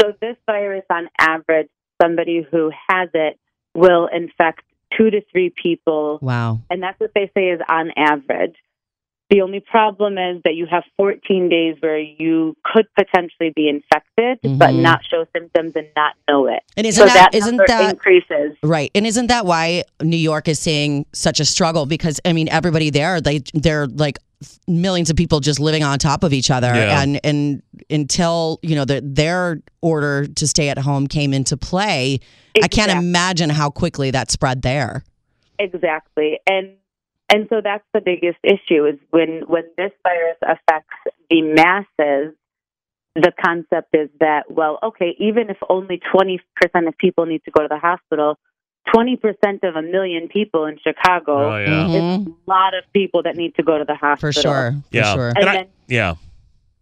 So, 0.00 0.12
this 0.20 0.36
virus, 0.46 0.84
on 0.90 1.08
average, 1.18 1.68
somebody 2.02 2.42
who 2.42 2.70
has 2.88 3.08
it 3.14 3.38
will 3.74 4.06
infect 4.06 4.62
two 4.96 5.10
to 5.10 5.20
three 5.32 5.50
people 5.50 6.18
Wow. 6.22 6.60
and 6.70 6.82
that's 6.82 6.98
what 7.00 7.12
they 7.14 7.30
say 7.34 7.50
is 7.50 7.60
on 7.68 7.90
average. 7.96 8.54
The 9.28 9.40
only 9.40 9.58
problem 9.58 10.18
is 10.18 10.40
that 10.44 10.54
you 10.54 10.66
have 10.70 10.84
14 10.96 11.48
days 11.48 11.74
where 11.80 11.98
you 11.98 12.56
could 12.64 12.86
potentially 12.96 13.52
be 13.56 13.68
infected, 13.68 14.38
but 14.58 14.70
Mhm. 14.70 14.82
not 14.82 15.00
show 15.04 15.26
symptoms 15.36 15.72
and 15.74 15.88
not 15.96 16.14
know 16.28 16.46
it. 16.46 16.62
And 16.76 16.86
so 16.94 17.04
isn't 17.04 17.06
that 17.14 17.32
that 17.32 17.34
isn't 17.36 17.56
that 17.66 17.90
increases. 17.90 18.56
right? 18.62 18.90
And 18.94 19.04
isn't 19.04 19.26
that 19.26 19.44
why 19.44 19.82
New 20.00 20.16
York 20.16 20.46
is 20.46 20.60
seeing 20.60 21.06
such 21.12 21.40
a 21.40 21.44
struggle? 21.44 21.86
Because 21.86 22.20
I 22.24 22.32
mean, 22.32 22.48
everybody 22.50 22.88
there 22.90 23.20
they 23.20 23.40
they're 23.52 23.88
like 23.88 24.18
millions 24.68 25.10
of 25.10 25.16
people 25.16 25.40
just 25.40 25.58
living 25.58 25.82
on 25.82 25.98
top 25.98 26.22
of 26.22 26.32
each 26.32 26.50
other, 26.50 26.72
Yeah. 26.72 27.02
and 27.02 27.18
and 27.24 27.62
until 27.90 28.60
you 28.62 28.76
know 28.76 28.84
the, 28.84 29.00
their 29.04 29.60
order 29.82 30.26
to 30.28 30.46
stay 30.46 30.68
at 30.68 30.78
home 30.78 31.08
came 31.08 31.32
into 31.34 31.56
play, 31.56 32.20
I 32.62 32.68
can't 32.68 32.92
imagine 32.92 33.50
how 33.50 33.70
quickly 33.70 34.12
that 34.12 34.30
spread 34.30 34.62
there. 34.62 35.02
Exactly. 35.58 36.38
And 36.46 36.70
and 37.32 37.46
so 37.48 37.60
that's 37.62 37.84
the 37.92 38.00
biggest 38.00 38.38
issue 38.42 38.86
is 38.86 38.98
when 39.10 39.42
when 39.46 39.64
this 39.76 39.92
virus 40.02 40.36
affects 40.42 40.94
the 41.30 41.42
masses, 41.42 42.34
the 43.14 43.32
concept 43.44 43.88
is 43.94 44.08
that 44.20 44.50
well, 44.50 44.78
okay, 44.82 45.16
even 45.18 45.50
if 45.50 45.56
only 45.68 46.00
20% 46.14 46.38
of 46.88 46.96
people 46.98 47.26
need 47.26 47.42
to 47.44 47.50
go 47.50 47.62
to 47.62 47.68
the 47.68 47.78
hospital, 47.78 48.38
20% 48.94 49.18
of 49.64 49.74
a 49.74 49.82
million 49.82 50.28
people 50.28 50.66
in 50.66 50.78
Chicago 50.78 51.54
oh 51.54 51.58
yeah. 51.58 51.66
Mhm. 51.66 52.20
is 52.22 52.26
a 52.28 52.50
lot 52.50 52.74
of 52.74 52.84
people 52.92 53.22
that 53.24 53.34
need 53.36 53.54
to 53.56 53.62
go 53.64 53.78
to 53.78 53.84
the 53.84 53.96
hospital. 53.96 54.32
For 54.32 54.40
sure. 54.40 54.70
For 54.72 54.96
Yeah. 54.96 55.14
sure. 55.14 55.28
And 55.30 55.38
And 55.38 55.48
I- 55.48 55.52
then 55.56 55.66
Yeah. 55.88 56.14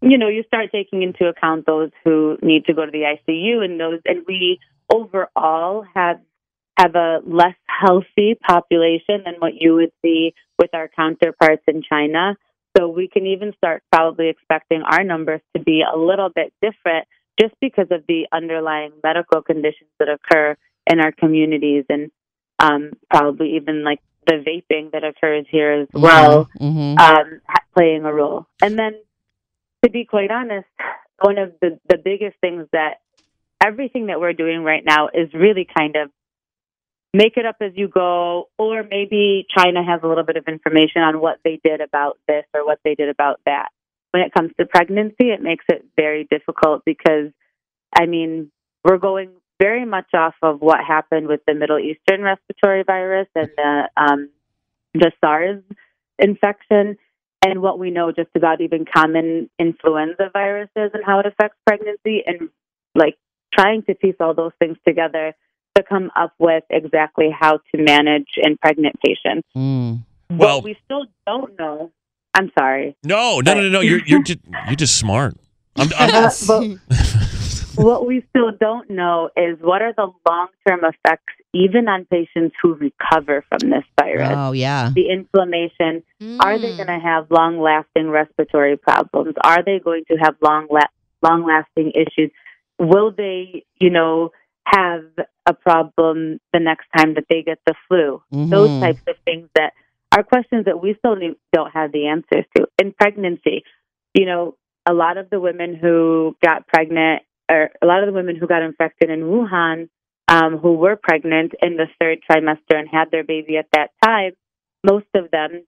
you 0.03 0.19
know, 0.19 0.29
you 0.29 0.43
start 0.43 0.71
taking 0.71 1.03
into 1.03 1.27
account 1.29 1.65
those 1.65 1.91
who 2.05 2.37
need 2.43 2.67
to 2.67 2.75
go 2.75 2.85
to 2.85 2.91
the 2.91 3.07
ICU 3.07 3.61
and 3.65 3.81
those 3.81 4.01
and 4.05 4.25
we 4.27 4.59
overall 4.93 5.87
have 5.95 6.21
have 6.77 6.95
a 6.97 7.21
less 7.25 7.55
healthy 7.81 8.37
population 8.47 9.23
than 9.25 9.35
what 9.39 9.53
you 9.55 9.75
would 9.75 9.93
see 10.03 10.35
with 10.59 10.71
our 10.75 10.89
counterparts 10.89 11.63
in 11.67 11.83
China. 11.83 12.37
So 12.77 12.89
we 12.89 13.09
can 13.09 13.27
even 13.27 13.53
start 13.57 13.83
probably 13.93 14.29
expecting 14.29 14.83
our 14.83 15.05
numbers 15.05 15.41
to 15.57 15.63
be 15.63 15.83
a 15.83 15.97
little 15.97 16.29
bit 16.35 16.53
different 16.61 17.07
just 17.41 17.55
because 17.61 17.87
of 17.91 18.05
the 18.09 18.27
underlying 18.33 18.93
medical 19.03 19.43
conditions 19.43 19.91
that 19.99 20.09
occur 20.09 20.57
in 20.91 21.01
our 21.01 21.13
communities 21.13 21.85
and 21.89 22.11
um, 22.59 22.93
probably 23.11 23.57
even 23.57 23.85
like 23.85 24.01
the 24.27 24.35
vaping 24.35 24.91
that 24.93 25.05
occurs 25.05 25.47
here 25.51 25.73
as 25.73 25.89
well 25.93 26.49
Mhm. 26.61 26.99
um, 26.99 27.41
playing 27.77 28.05
a 28.05 28.13
role. 28.13 28.47
And 28.63 28.79
then, 28.79 28.95
to 29.85 29.91
be 29.91 30.05
quite 30.05 30.31
honest, 30.31 30.69
one 31.21 31.39
of 31.39 31.53
the, 31.61 31.79
the 31.89 31.99
biggest 31.99 32.37
things 32.41 32.67
that 32.73 33.01
everything 33.63 34.07
that 34.07 34.21
we're 34.21 34.33
doing 34.33 34.63
right 34.63 34.85
now 34.85 35.09
is 35.13 35.33
really 35.35 35.67
kind 35.77 35.97
of 35.97 36.11
make 37.15 37.37
it 37.37 37.47
up 37.47 37.57
as 37.61 37.71
you 37.77 37.87
go, 37.87 38.49
or 38.59 38.83
maybe 38.83 39.47
China 39.57 39.85
has 39.85 40.01
a 40.03 40.07
little 40.09 40.25
bit 40.25 40.37
of 40.37 40.49
information 40.49 41.01
on 41.01 41.21
what 41.21 41.39
they 41.45 41.61
did 41.63 41.81
about 41.81 42.19
this 42.27 42.45
or 42.53 42.67
what 42.67 42.81
they 42.85 42.97
did 42.97 43.09
about 43.09 43.41
that. 43.47 43.69
When 44.11 44.23
it 44.23 44.35
comes 44.35 44.51
to 44.59 44.67
pregnancy, 44.67 45.31
it 45.31 45.41
makes 45.41 45.65
it 45.69 45.87
very 45.97 46.27
difficult 46.29 46.83
because, 46.85 47.31
I 47.97 48.07
mean, 48.07 48.51
we're 48.83 48.99
going 48.99 49.31
very 49.61 49.85
much 49.85 50.13
off 50.13 50.35
of 50.43 50.61
what 50.61 50.81
happened 50.85 51.29
with 51.29 51.41
the 51.47 51.55
Middle 51.55 51.79
Eastern 51.79 52.23
respiratory 52.23 52.83
virus 52.83 53.29
and 53.37 53.49
the 53.57 53.89
um, 53.97 54.31
the 54.93 55.13
SARS 55.21 55.63
infection, 56.19 56.97
and 57.45 57.63
what 57.63 57.79
we 57.79 57.91
know 57.91 58.11
just 58.11 58.31
about 58.35 58.61
even 58.61 58.85
common 58.85 59.51
influenza 59.59 60.31
viruses 60.33 60.91
and 60.95 61.05
how 61.05 61.21
it 61.21 61.27
affects 61.27 61.59
pregnancy, 61.65 62.25
and 62.27 62.49
like 62.97 63.17
trying 63.53 63.83
to 63.85 63.95
piece 63.95 64.17
all 64.19 64.35
those 64.35 64.53
things 64.59 64.77
together 64.87 65.35
to 65.77 65.83
come 65.83 66.11
up 66.17 66.33
with 66.39 66.65
exactly 66.71 67.31
how 67.39 67.59
to 67.75 67.83
manage 67.83 68.29
in 68.37 68.57
pregnant 68.57 68.97
patients. 69.05 69.47
Mm. 69.57 70.01
Well- 70.31 70.57
what 70.57 70.65
we 70.65 70.77
still 70.85 71.07
don't 71.27 71.59
know. 71.59 71.91
I'm 72.37 72.51
sorry. 72.59 72.97
No, 73.05 73.41
no, 73.41 73.55
no, 73.55 73.61
no, 73.63 73.69
no. 73.69 73.81
You're 73.81 74.01
you're 74.07 74.23
just 74.23 74.41
you're 74.67 74.75
just 74.75 74.97
smart. 74.99 75.35
I'm, 75.77 75.89
I'm, 75.97 76.11
Uh, 76.25 76.31
but 76.49 76.95
what 77.77 78.07
we 78.07 78.25
still 78.31 78.51
don't 78.59 78.91
know 78.91 79.31
is 79.37 79.57
what 79.61 79.83
are 79.83 79.93
the 79.97 80.11
long 80.29 80.49
term 80.67 80.81
effects, 80.85 81.33
even 81.53 81.89
on 81.89 82.07
patients 82.07 82.57
who 82.61 82.75
recover 82.75 83.45
from 83.49 83.71
this 83.71 83.85
virus. 84.01 84.33
Oh 84.35 84.51
yeah. 84.51 84.91
The 84.93 85.11
inflammation. 85.11 86.03
Are 86.41 86.59
they 86.59 86.75
going 86.77 86.89
to 86.89 86.99
have 86.99 87.31
long 87.31 87.61
lasting 87.61 88.09
respiratory 88.11 88.77
problems? 88.79 89.35
Are 89.45 89.63
they 89.63 89.79
going 89.79 90.05
to 90.11 90.17
have 90.17 90.35
long 90.41 90.67
la- 90.71 90.91
long 91.23 91.45
lasting 91.47 91.93
issues? 91.95 92.33
Will 92.81 93.13
they, 93.13 93.65
you 93.79 93.91
know, 93.91 94.33
have 94.67 95.05
a 95.47 95.55
problem 95.55 96.41
the 96.53 96.61
next 96.61 96.87
time 96.97 97.15
that 97.15 97.25
they 97.29 97.43
get 97.43 97.59
the 97.67 97.75
flu? 97.89 98.23
Those 98.33 98.71
Mhm. 98.71 98.81
types 98.81 99.03
of 99.07 99.17
things 99.25 99.49
that 99.55 99.73
are 100.13 100.23
questions 100.23 100.65
that 100.67 100.81
we 100.81 100.95
still 100.95 101.17
need, 101.17 101.37
don't 101.53 101.73
have 101.73 101.93
the 101.93 102.07
answers 102.07 102.45
to. 102.57 102.69
In 102.79 102.93
pregnancy, 102.93 103.65
you 104.15 104.27
know, 104.27 104.57
a 104.87 104.95
lot 104.95 105.17
of 105.17 105.31
the 105.31 105.41
women 105.41 105.75
who 105.75 106.37
got 106.43 106.67
pregnant, 106.69 107.23
or 107.51 107.71
a 107.83 107.87
lot 107.87 108.01
of 108.03 108.07
the 108.07 108.13
women 108.13 108.37
who 108.37 108.47
got 108.47 108.63
infected 108.63 109.11
in 109.11 109.23
Wuhan, 109.23 109.89
um, 110.29 110.57
who 110.59 110.75
were 110.75 110.97
pregnant 110.97 111.53
in 111.61 111.77
the 111.77 111.89
third 112.01 112.21
trimester 112.31 112.79
and 112.79 112.89
had 112.89 113.11
their 113.11 113.25
baby 113.25 113.57
at 113.57 113.67
that 113.73 113.91
time, 114.03 114.33
most 114.85 115.07
of 115.15 115.31
them, 115.31 115.65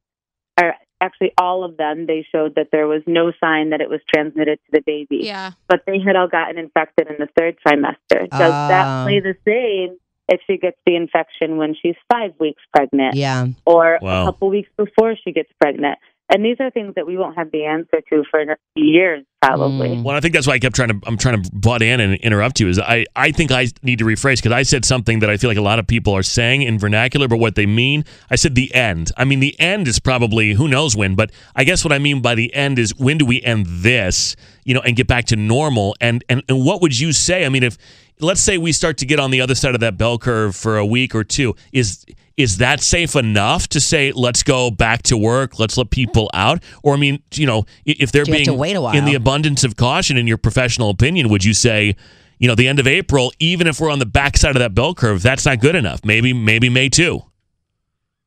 actually 1.01 1.33
all 1.39 1.65
of 1.65 1.77
them, 1.77 2.07
they 2.07 2.27
showed 2.33 2.55
that 2.57 2.69
there 2.73 2.87
was 2.87 3.03
no 3.07 3.33
sign 3.41 3.71
that 3.71 3.81
it 3.81 3.89
was 3.91 4.01
transmitted 4.13 4.59
to 4.67 4.73
the 4.73 4.81
baby. 4.81 5.21
Yeah. 5.23 5.53
But 5.69 5.83
they 5.87 5.99
had 5.99 6.17
all 6.17 6.29
gotten 6.29 6.59
infected 6.59 7.09
in 7.09 7.17
the 7.19 7.29
third 7.39 7.57
trimester. 7.67 8.29
Does 8.31 8.53
Ah. 8.53 8.69
that 8.69 9.05
play 9.05 9.21
the 9.21 9.37
same 9.45 9.97
if 10.29 10.41
she 10.47 10.57
gets 10.57 10.79
the 10.87 10.97
infection 10.97 11.57
when 11.57 11.75
she's 11.75 11.97
five 12.11 12.33
weeks 12.41 12.63
pregnant? 12.75 13.15
Yeah. 13.15 13.47
or 13.67 13.99
Wow. 14.01 14.23
a 14.23 14.25
couple 14.27 14.49
weeks 14.49 14.71
before 14.77 15.15
she 15.17 15.33
gets 15.33 15.51
pregnant. 15.61 15.99
And 16.29 16.45
these 16.45 16.57
are 16.59 16.71
things 16.71 16.95
that 16.97 17.07
we 17.07 17.17
won't 17.17 17.37
have 17.37 17.53
the 17.53 17.67
answer 17.67 18.03
to 18.11 18.25
for 18.29 18.57
years, 18.75 19.25
probably. 19.41 19.91
Mm. 19.91 20.03
Well, 20.03 20.17
I 20.17 20.21
think 20.21 20.35
that's 20.35 20.47
why 20.47 20.55
I 20.55 20.59
kept 20.59 20.75
trying 20.75 20.89
to. 20.89 21.01
I'm 21.07 21.17
trying 21.17 21.41
to 21.41 21.51
butt 21.53 21.83
in 21.83 22.01
and 22.01 22.15
interrupt 22.17 22.59
you. 22.59 22.69
Is 22.69 22.81
I 22.81 23.07
I 23.15 23.31
think 23.31 23.53
I 23.53 23.69
need 23.85 24.01
to 24.01 24.05
rephrase 24.05 24.39
because 24.39 24.51
I 24.51 24.65
said 24.65 24.85
something 24.85 25.21
that 25.21 25.31
I 25.31 25.37
feel 25.37 25.49
like 25.49 25.57
a 25.57 25.63
lot 25.63 25.79
of 25.79 25.87
people 25.87 26.15
are 26.15 26.25
saying 26.25 26.63
in 26.63 26.81
vernacular, 26.81 27.29
but 27.29 27.37
what 27.37 27.55
they 27.55 27.67
mean. 27.67 28.05
I 28.29 28.35
said 28.35 28.57
the 28.57 28.75
end. 28.75 29.13
I 29.17 29.25
mean 29.25 29.39
the 29.39 29.59
end 29.61 29.87
is 29.87 30.01
probably 30.01 30.55
who 30.55 30.67
knows 30.67 30.97
when, 30.97 31.15
but 31.15 31.31
I 31.55 31.63
guess 31.63 31.85
what 31.85 31.93
I 31.93 31.99
mean 31.99 32.23
by 32.23 32.35
the 32.35 32.53
end 32.55 32.81
is 32.81 32.97
when 32.97 33.19
do 33.19 33.25
we 33.25 33.41
end 33.43 33.67
this? 33.69 34.35
You 34.65 34.75
know, 34.75 34.81
and 34.81 34.97
get 34.97 35.07
back 35.07 35.27
to 35.27 35.37
normal. 35.37 35.95
And 36.01 36.25
and 36.29 36.43
and 36.49 36.67
what 36.67 36.83
would 36.83 36.99
you 36.99 37.13
say? 37.13 37.47
I 37.47 37.51
mean, 37.51 37.63
if 37.63 37.79
let's 38.21 38.41
say 38.41 38.59
we 38.59 38.73
start 38.73 38.99
to 38.99 39.07
get 39.07 39.19
on 39.21 39.31
the 39.31 39.41
other 39.41 39.55
side 39.55 39.75
of 39.75 39.81
that 39.81 39.97
bell 39.99 40.19
curve 40.19 40.57
for 40.57 40.79
a 40.79 40.87
week 40.87 41.15
or 41.15 41.25
two, 41.25 41.55
is 41.73 42.05
is 42.37 42.59
that 42.59 42.81
safe 42.81 43.17
enough 43.17 43.67
to 43.69 43.81
say 43.81 44.13
let's 44.13 44.43
go 44.43 44.71
back 44.71 45.03
to 45.05 45.17
work, 45.17 45.59
let's 45.59 45.77
let 45.79 45.91
people 45.91 46.31
out? 46.35 46.63
Or 46.83 46.95
I 46.95 46.99
mean, 46.99 47.23
you 47.35 47.47
know, 47.47 47.65
if 47.87 48.13
they're 48.13 48.25
Do 48.25 48.33
you 48.33 48.39
have 48.39 48.47
being 48.47 48.59
wait 48.59 48.77
a 48.77 48.81
while? 48.81 48.95
in 48.97 49.05
the 49.07 49.15
abundance 49.15 49.65
of 49.65 49.77
caution, 49.77 50.17
in 50.17 50.27
your 50.27 50.37
professional 50.39 50.91
opinion, 50.91 51.29
would 51.31 51.45
you 51.45 51.55
say, 51.55 51.97
you 52.39 52.47
know, 52.47 52.55
the 52.55 52.69
end 52.69 52.79
of 52.79 52.87
April, 52.87 53.33
even 53.39 53.67
if 53.67 53.81
we're 53.81 53.91
on 53.91 53.99
the 53.99 54.07
backside 54.07 54.55
of 54.55 54.61
that 54.61 54.75
bell 54.75 54.95
curve, 54.95 55.23
that's 55.23 55.47
not 55.47 55.61
good 55.61 55.75
enough? 55.75 56.05
Maybe 56.05 56.33
maybe 56.35 56.69
May 56.69 56.89
too. 56.91 57.23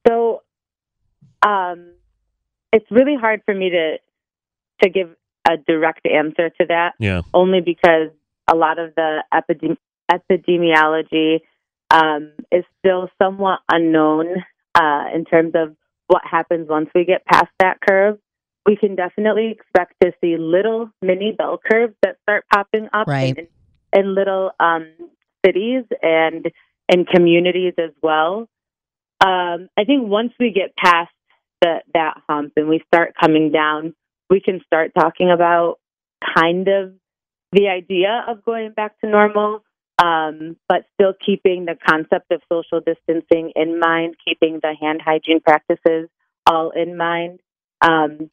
So 0.07 0.41
um, 1.43 1.91
it's 2.73 2.89
really 2.89 3.15
hard 3.15 3.41
for 3.45 3.53
me 3.53 3.69
to 3.69 3.97
to 4.83 4.89
give 4.89 5.15
a 5.47 5.57
direct 5.57 6.05
answer 6.07 6.49
to 6.49 6.65
that, 6.67 6.93
Yeah. 6.99 7.21
only 7.33 7.59
because 7.61 8.09
a 8.51 8.55
lot 8.55 8.79
of 8.79 8.93
the 8.95 9.23
epidem- 9.33 9.77
epidemiology 10.11 11.41
um, 11.91 12.31
is 12.51 12.63
still 12.79 13.09
somewhat 13.21 13.59
unknown 13.71 14.27
uh, 14.75 15.05
in 15.13 15.25
terms 15.25 15.53
of 15.55 15.75
what 16.07 16.21
happens 16.29 16.67
once 16.69 16.89
we 16.93 17.05
get 17.05 17.25
past 17.25 17.49
that 17.59 17.79
curve. 17.87 18.17
We 18.65 18.75
can 18.75 18.95
definitely 18.95 19.51
expect 19.51 19.93
to 20.01 20.11
see 20.21 20.37
little 20.37 20.91
mini 21.01 21.31
bell 21.31 21.59
curves 21.63 21.95
that 22.03 22.17
start 22.23 22.45
popping 22.51 22.89
up 22.93 23.07
Right. 23.07 23.37
in, 23.37 23.47
in 23.93 24.15
little 24.15 24.51
um, 24.59 24.87
cities 25.45 25.85
and 26.01 26.45
in 26.87 27.05
communities 27.05 27.73
as 27.77 27.91
well. 28.01 28.47
Um, 29.21 29.69
I 29.77 29.83
think 29.85 30.07
once 30.07 30.33
we 30.39 30.51
get 30.51 30.75
past 30.75 31.11
the, 31.61 31.79
that 31.93 32.21
hump 32.27 32.53
and 32.55 32.67
we 32.67 32.81
start 32.87 33.13
coming 33.19 33.51
down, 33.51 33.93
we 34.29 34.39
can 34.39 34.61
start 34.65 34.91
talking 34.97 35.31
about 35.31 35.77
kind 36.37 36.67
of 36.67 36.93
the 37.51 37.67
idea 37.67 38.25
of 38.27 38.43
going 38.45 38.71
back 38.71 38.99
to 39.01 39.09
normal, 39.09 39.63
um, 40.01 40.55
but 40.67 40.85
still 40.93 41.13
keeping 41.25 41.65
the 41.65 41.75
concept 41.87 42.31
of 42.31 42.41
social 42.51 42.79
distancing 42.79 43.51
in 43.55 43.79
mind, 43.79 44.15
keeping 44.23 44.59
the 44.61 44.75
hand 44.79 45.01
hygiene 45.03 45.41
practices 45.41 46.09
all 46.45 46.71
in 46.71 46.95
mind. 46.95 47.39
Um, 47.81 48.29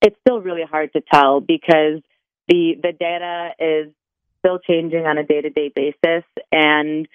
it's 0.00 0.16
still 0.20 0.40
really 0.40 0.64
hard 0.68 0.92
to 0.94 1.02
tell 1.12 1.40
because 1.40 2.02
the 2.48 2.74
the 2.82 2.92
data 2.98 3.50
is 3.58 3.92
still 4.38 4.58
changing 4.58 5.06
on 5.06 5.18
a 5.18 5.24
day 5.24 5.40
to 5.40 5.50
day 5.50 5.70
basis, 5.74 6.24
and 6.50 7.06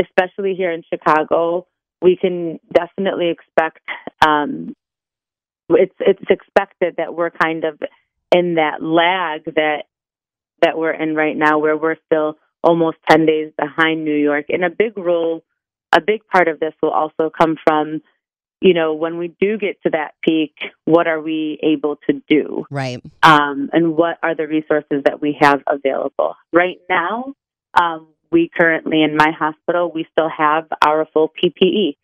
especially 0.00 0.54
here 0.54 0.72
in 0.72 0.82
Chicago, 0.88 1.66
we 2.00 2.16
can 2.16 2.60
definitely 2.72 3.30
expect. 3.30 3.80
Um, 4.26 4.74
it's 5.70 5.94
it's 6.00 6.30
expected 6.30 6.94
that 6.96 7.14
we're 7.14 7.30
kind 7.30 7.64
of 7.64 7.78
in 8.34 8.54
that 8.54 8.82
lag 8.82 9.44
that 9.44 9.84
that 10.62 10.76
we're 10.78 10.92
in 10.92 11.14
right 11.14 11.36
now, 11.36 11.58
where 11.58 11.76
we're 11.76 11.96
still 12.06 12.38
almost 12.62 12.96
ten 13.08 13.26
days 13.26 13.52
behind 13.58 14.04
New 14.04 14.16
York. 14.16 14.46
And 14.48 14.64
a 14.64 14.70
big 14.70 14.96
role, 14.96 15.44
a 15.94 16.00
big 16.00 16.26
part 16.32 16.48
of 16.48 16.60
this 16.60 16.74
will 16.82 16.90
also 16.90 17.30
come 17.30 17.56
from, 17.64 18.02
you 18.60 18.74
know, 18.74 18.94
when 18.94 19.18
we 19.18 19.34
do 19.40 19.56
get 19.58 19.80
to 19.82 19.90
that 19.90 20.12
peak, 20.22 20.54
what 20.84 21.06
are 21.06 21.20
we 21.20 21.58
able 21.62 21.96
to 22.08 22.20
do? 22.28 22.64
Right. 22.70 23.00
um, 23.22 23.70
and 23.72 23.96
what 23.96 24.18
are 24.22 24.34
the 24.34 24.46
resources 24.46 25.02
that 25.04 25.20
we 25.20 25.36
have 25.40 25.62
available. 25.66 26.34
Right 26.52 26.78
now, 26.88 27.34
um, 27.80 28.08
we 28.30 28.50
currently 28.54 29.02
in 29.02 29.16
my 29.16 29.30
hospital, 29.38 29.90
we 29.94 30.06
still 30.12 30.28
have 30.36 30.66
our 30.84 31.06
full 31.12 31.30
PPE. 31.30 31.96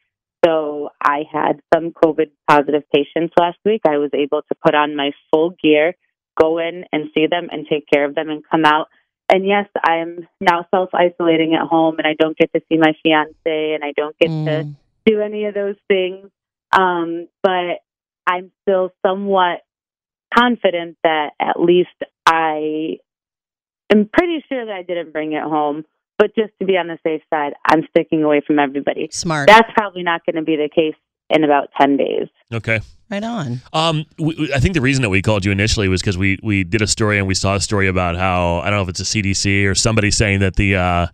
So 0.44 0.90
I 1.02 1.22
had 1.30 1.60
some 1.72 1.90
COVID 1.92 2.30
positive 2.48 2.82
patients 2.94 3.32
last 3.38 3.58
week. 3.64 3.82
I 3.86 3.96
was 3.96 4.10
able 4.12 4.42
to 4.42 4.54
put 4.62 4.74
on 4.74 4.94
my 4.94 5.12
full 5.30 5.54
gear, 5.62 5.94
go 6.38 6.58
in 6.58 6.84
and 6.92 7.10
see 7.14 7.26
them 7.26 7.48
and 7.50 7.66
take 7.68 7.86
care 7.92 8.04
of 8.04 8.14
them 8.14 8.28
and 8.28 8.42
come 8.50 8.64
out. 8.64 8.88
And 9.32 9.46
yes, 9.46 9.66
I 9.88 9.96
am 9.96 10.28
now 10.40 10.66
self 10.70 10.90
isolating 10.94 11.54
at 11.54 11.66
home 11.66 11.96
and 11.98 12.06
I 12.06 12.14
don't 12.18 12.36
get 12.36 12.52
to 12.52 12.60
see 12.68 12.76
my 12.78 12.92
fiance 13.02 13.34
and 13.46 13.82
I 13.82 13.92
don't 13.96 14.16
get 14.18 14.28
to 14.28 14.64
Mm. 14.64 14.76
do 15.06 15.20
any 15.20 15.46
of 15.46 15.54
those 15.54 15.76
things. 15.88 16.30
Um, 16.72 17.28
but 17.42 17.80
I'm 18.26 18.50
still 18.62 18.90
somewhat 19.04 19.60
confident 20.36 20.96
that 21.04 21.30
at 21.40 21.60
least 21.60 21.88
I 22.26 22.98
am 23.90 24.08
pretty 24.12 24.44
sure 24.48 24.66
that 24.66 24.74
I 24.74 24.82
didn't 24.82 25.12
bring 25.12 25.32
it 25.32 25.42
home. 25.42 25.84
But 26.16 26.34
just 26.36 26.52
to 26.60 26.64
be 26.64 26.76
on 26.76 26.86
the 26.86 26.98
safe 27.02 27.22
side, 27.28 27.54
I'm 27.66 27.82
sticking 27.90 28.22
away 28.22 28.40
from 28.46 28.58
everybody. 28.60 29.08
Smart. 29.10 29.48
That's 29.48 29.68
probably 29.76 30.04
not 30.04 30.24
going 30.24 30.36
to 30.36 30.42
be 30.42 30.56
the 30.56 30.68
case 30.72 30.94
in 31.28 31.42
about 31.42 31.70
10 31.80 31.96
days. 31.96 32.28
Okay. 32.52 32.80
Right 33.14 33.24
on. 33.24 33.60
Um, 33.72 34.04
we, 34.18 34.34
we- 34.38 34.52
I 34.52 34.58
think 34.60 34.74
the 34.74 34.80
reason 34.80 35.02
that 35.02 35.10
we 35.10 35.22
called 35.22 35.44
you 35.44 35.52
initially 35.52 35.88
was 35.88 36.00
because 36.02 36.18
we 36.18 36.38
we 36.42 36.64
did 36.64 36.82
a 36.82 36.86
story 36.86 37.18
and 37.18 37.26
we 37.26 37.34
saw 37.34 37.54
a 37.54 37.60
story 37.60 37.88
about 37.88 38.16
how 38.16 38.58
I 38.58 38.70
don't 38.70 38.78
know 38.78 38.82
if 38.82 38.88
it's 38.88 39.00
a 39.00 39.04
CDC 39.04 39.68
or 39.70 39.74
somebody 39.74 40.10
saying 40.10 40.40
that 40.40 40.56
the 40.56 40.76
uh, 40.76 41.06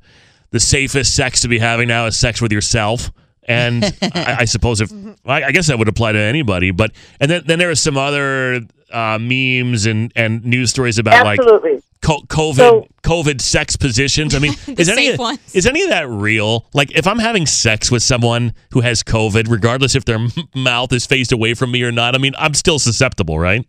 the 0.50 0.60
safest 0.60 1.14
sex 1.14 1.40
to 1.42 1.48
be 1.48 1.58
having 1.58 1.88
now 1.88 2.06
is 2.06 2.18
sex 2.18 2.40
with 2.40 2.52
yourself. 2.52 3.10
And 3.48 3.84
I, 4.02 4.36
I 4.40 4.44
suppose 4.44 4.80
if 4.80 4.90
I, 5.24 5.44
I 5.44 5.52
guess 5.52 5.66
that 5.68 5.78
would 5.78 5.88
apply 5.88 6.12
to 6.12 6.18
anybody, 6.18 6.70
but 6.70 6.92
and 7.20 7.30
then 7.30 7.42
then 7.46 7.58
there 7.58 7.70
are 7.70 7.74
some 7.74 7.96
other 7.96 8.60
uh, 8.92 9.18
memes 9.20 9.86
and 9.86 10.12
and 10.16 10.44
news 10.44 10.70
stories 10.70 10.98
about 10.98 11.24
like 11.24 11.38
Absolutely. 11.40 11.82
Co- 12.02 12.22
COVID 12.22 12.54
So- 12.56 12.86
COVID 13.02 13.40
sex 13.40 13.76
positions. 13.76 14.34
I 14.34 14.38
mean, 14.38 14.54
is 14.78 14.88
any 14.88 15.08
of, 15.08 15.18
ones. 15.18 15.54
is 15.54 15.66
any 15.66 15.82
of 15.82 15.88
that 15.90 16.08
real? 16.08 16.66
Like, 16.74 16.90
if 16.96 17.06
I'm 17.06 17.18
having 17.18 17.46
sex 17.46 17.90
with 17.90 18.02
someone 18.02 18.52
who 18.72 18.80
has 18.82 19.02
COVID, 19.02 19.48
regardless 19.50 19.94
if 19.94 20.04
their 20.04 20.16
m- 20.18 20.30
mouth 20.54 20.92
is 20.92 21.06
faced 21.06 21.32
away 21.32 21.54
from 21.54 21.70
me 21.72 21.82
or 21.82 21.90
not, 21.92 22.14
I 22.14 22.18
mean, 22.18 22.34
I'm 22.38 22.54
still 22.54 22.78
susceptible, 22.78 23.38
right? 23.38 23.66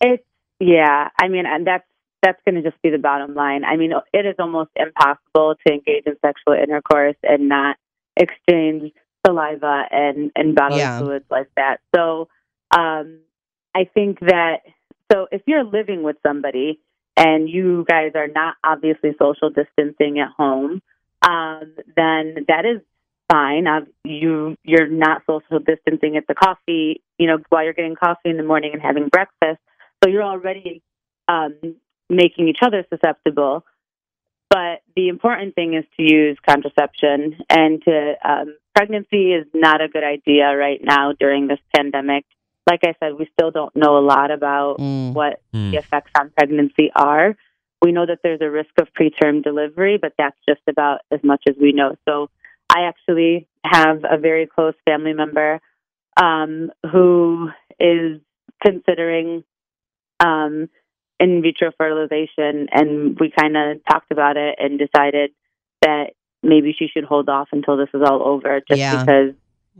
It's 0.00 0.22
yeah. 0.60 1.08
I 1.20 1.28
mean, 1.28 1.44
and 1.46 1.66
that's 1.66 1.84
that's 2.22 2.40
going 2.44 2.56
to 2.56 2.68
just 2.68 2.80
be 2.82 2.90
the 2.90 2.98
bottom 2.98 3.34
line. 3.34 3.64
I 3.64 3.76
mean, 3.76 3.92
it 4.12 4.26
is 4.26 4.34
almost 4.40 4.70
impossible 4.76 5.54
to 5.66 5.72
engage 5.72 6.04
in 6.06 6.16
sexual 6.24 6.54
intercourse 6.54 7.16
and 7.22 7.48
not 7.48 7.76
exchange 8.16 8.92
saliva 9.26 9.84
and 9.90 10.30
and 10.36 10.54
bodily 10.54 10.80
Yeah. 10.80 10.98
fluids 10.98 11.24
like 11.30 11.48
that. 11.56 11.78
So, 11.94 12.28
um, 12.76 13.20
I 13.74 13.84
think 13.94 14.18
that 14.20 14.58
so 15.12 15.26
if 15.32 15.42
you're 15.46 15.64
living 15.64 16.02
with 16.02 16.16
somebody 16.26 16.80
and 17.18 17.48
you 17.48 17.84
guys 17.88 18.12
are 18.14 18.28
not 18.28 18.54
obviously 18.62 19.10
social 19.18 19.50
distancing 19.50 20.20
at 20.20 20.30
home, 20.36 20.80
um, 21.22 21.74
then 21.96 22.46
that 22.46 22.64
is 22.64 22.80
fine. 23.30 23.66
Uh, 23.66 23.80
you 24.04 24.56
you're 24.62 24.86
not 24.86 25.22
social 25.26 25.58
distancing 25.58 26.16
at 26.16 26.28
the 26.28 26.34
coffee, 26.34 27.02
you 27.18 27.26
know, 27.26 27.38
while 27.48 27.64
you're 27.64 27.72
getting 27.72 27.96
coffee 27.96 28.30
in 28.30 28.36
the 28.36 28.44
morning 28.44 28.70
and 28.72 28.80
having 28.80 29.08
breakfast. 29.08 29.60
So 30.02 30.08
you're 30.08 30.22
already 30.22 30.80
um, 31.26 31.56
making 32.08 32.46
each 32.46 32.60
other 32.62 32.84
susceptible. 32.88 33.64
But 34.48 34.82
the 34.96 35.08
important 35.08 35.56
thing 35.56 35.74
is 35.74 35.84
to 35.96 36.02
use 36.02 36.38
contraception, 36.48 37.36
and 37.50 37.82
to 37.82 38.14
um, 38.24 38.56
pregnancy 38.74 39.32
is 39.32 39.46
not 39.52 39.82
a 39.82 39.88
good 39.88 40.04
idea 40.04 40.56
right 40.56 40.80
now 40.82 41.12
during 41.18 41.48
this 41.48 41.58
pandemic. 41.76 42.24
Like 42.68 42.80
I 42.84 42.94
said, 43.00 43.14
we 43.18 43.28
still 43.32 43.50
don't 43.50 43.74
know 43.74 43.96
a 43.98 44.04
lot 44.04 44.30
about 44.30 44.76
Mm. 44.78 45.14
what 45.14 45.40
Hmm. 45.54 45.70
the 45.70 45.78
effects 45.78 46.10
on 46.18 46.30
pregnancy 46.36 46.90
are. 46.94 47.34
we 47.80 47.92
know 47.92 48.04
that 48.04 48.18
there's 48.24 48.40
a 48.40 48.50
risk 48.50 48.70
of 48.80 48.88
preterm 48.92 49.40
delivery, 49.40 49.98
but 49.98 50.12
that's 50.18 50.36
just 50.48 50.60
about 50.68 50.98
as 51.12 51.22
much 51.22 51.42
as 51.48 51.54
we 51.60 51.70
know. 51.70 51.94
So 52.08 52.28
I 52.68 52.80
actually 52.90 53.46
have 53.64 54.04
a 54.04 54.18
very 54.18 54.46
close 54.48 54.74
family 54.84 55.12
member 55.12 55.60
um, 56.20 56.72
who 56.90 57.50
is 57.78 58.20
considering 58.66 59.44
um, 60.18 60.68
in 61.20 61.40
vitro 61.40 61.70
fertilization, 61.78 62.66
and 62.72 63.16
we 63.20 63.30
kind 63.30 63.56
of 63.56 63.78
talked 63.88 64.10
about 64.10 64.36
it 64.36 64.56
and 64.58 64.76
decided 64.76 65.30
that 65.82 66.14
maybe 66.42 66.74
she 66.76 66.88
should 66.88 67.04
hold 67.04 67.28
off 67.28 67.48
until 67.52 67.76
this 67.76 67.90
is 67.94 68.02
all 68.04 68.26
over, 68.26 68.60
just 68.68 68.80
Yeah. 68.80 69.04
because 69.04 69.34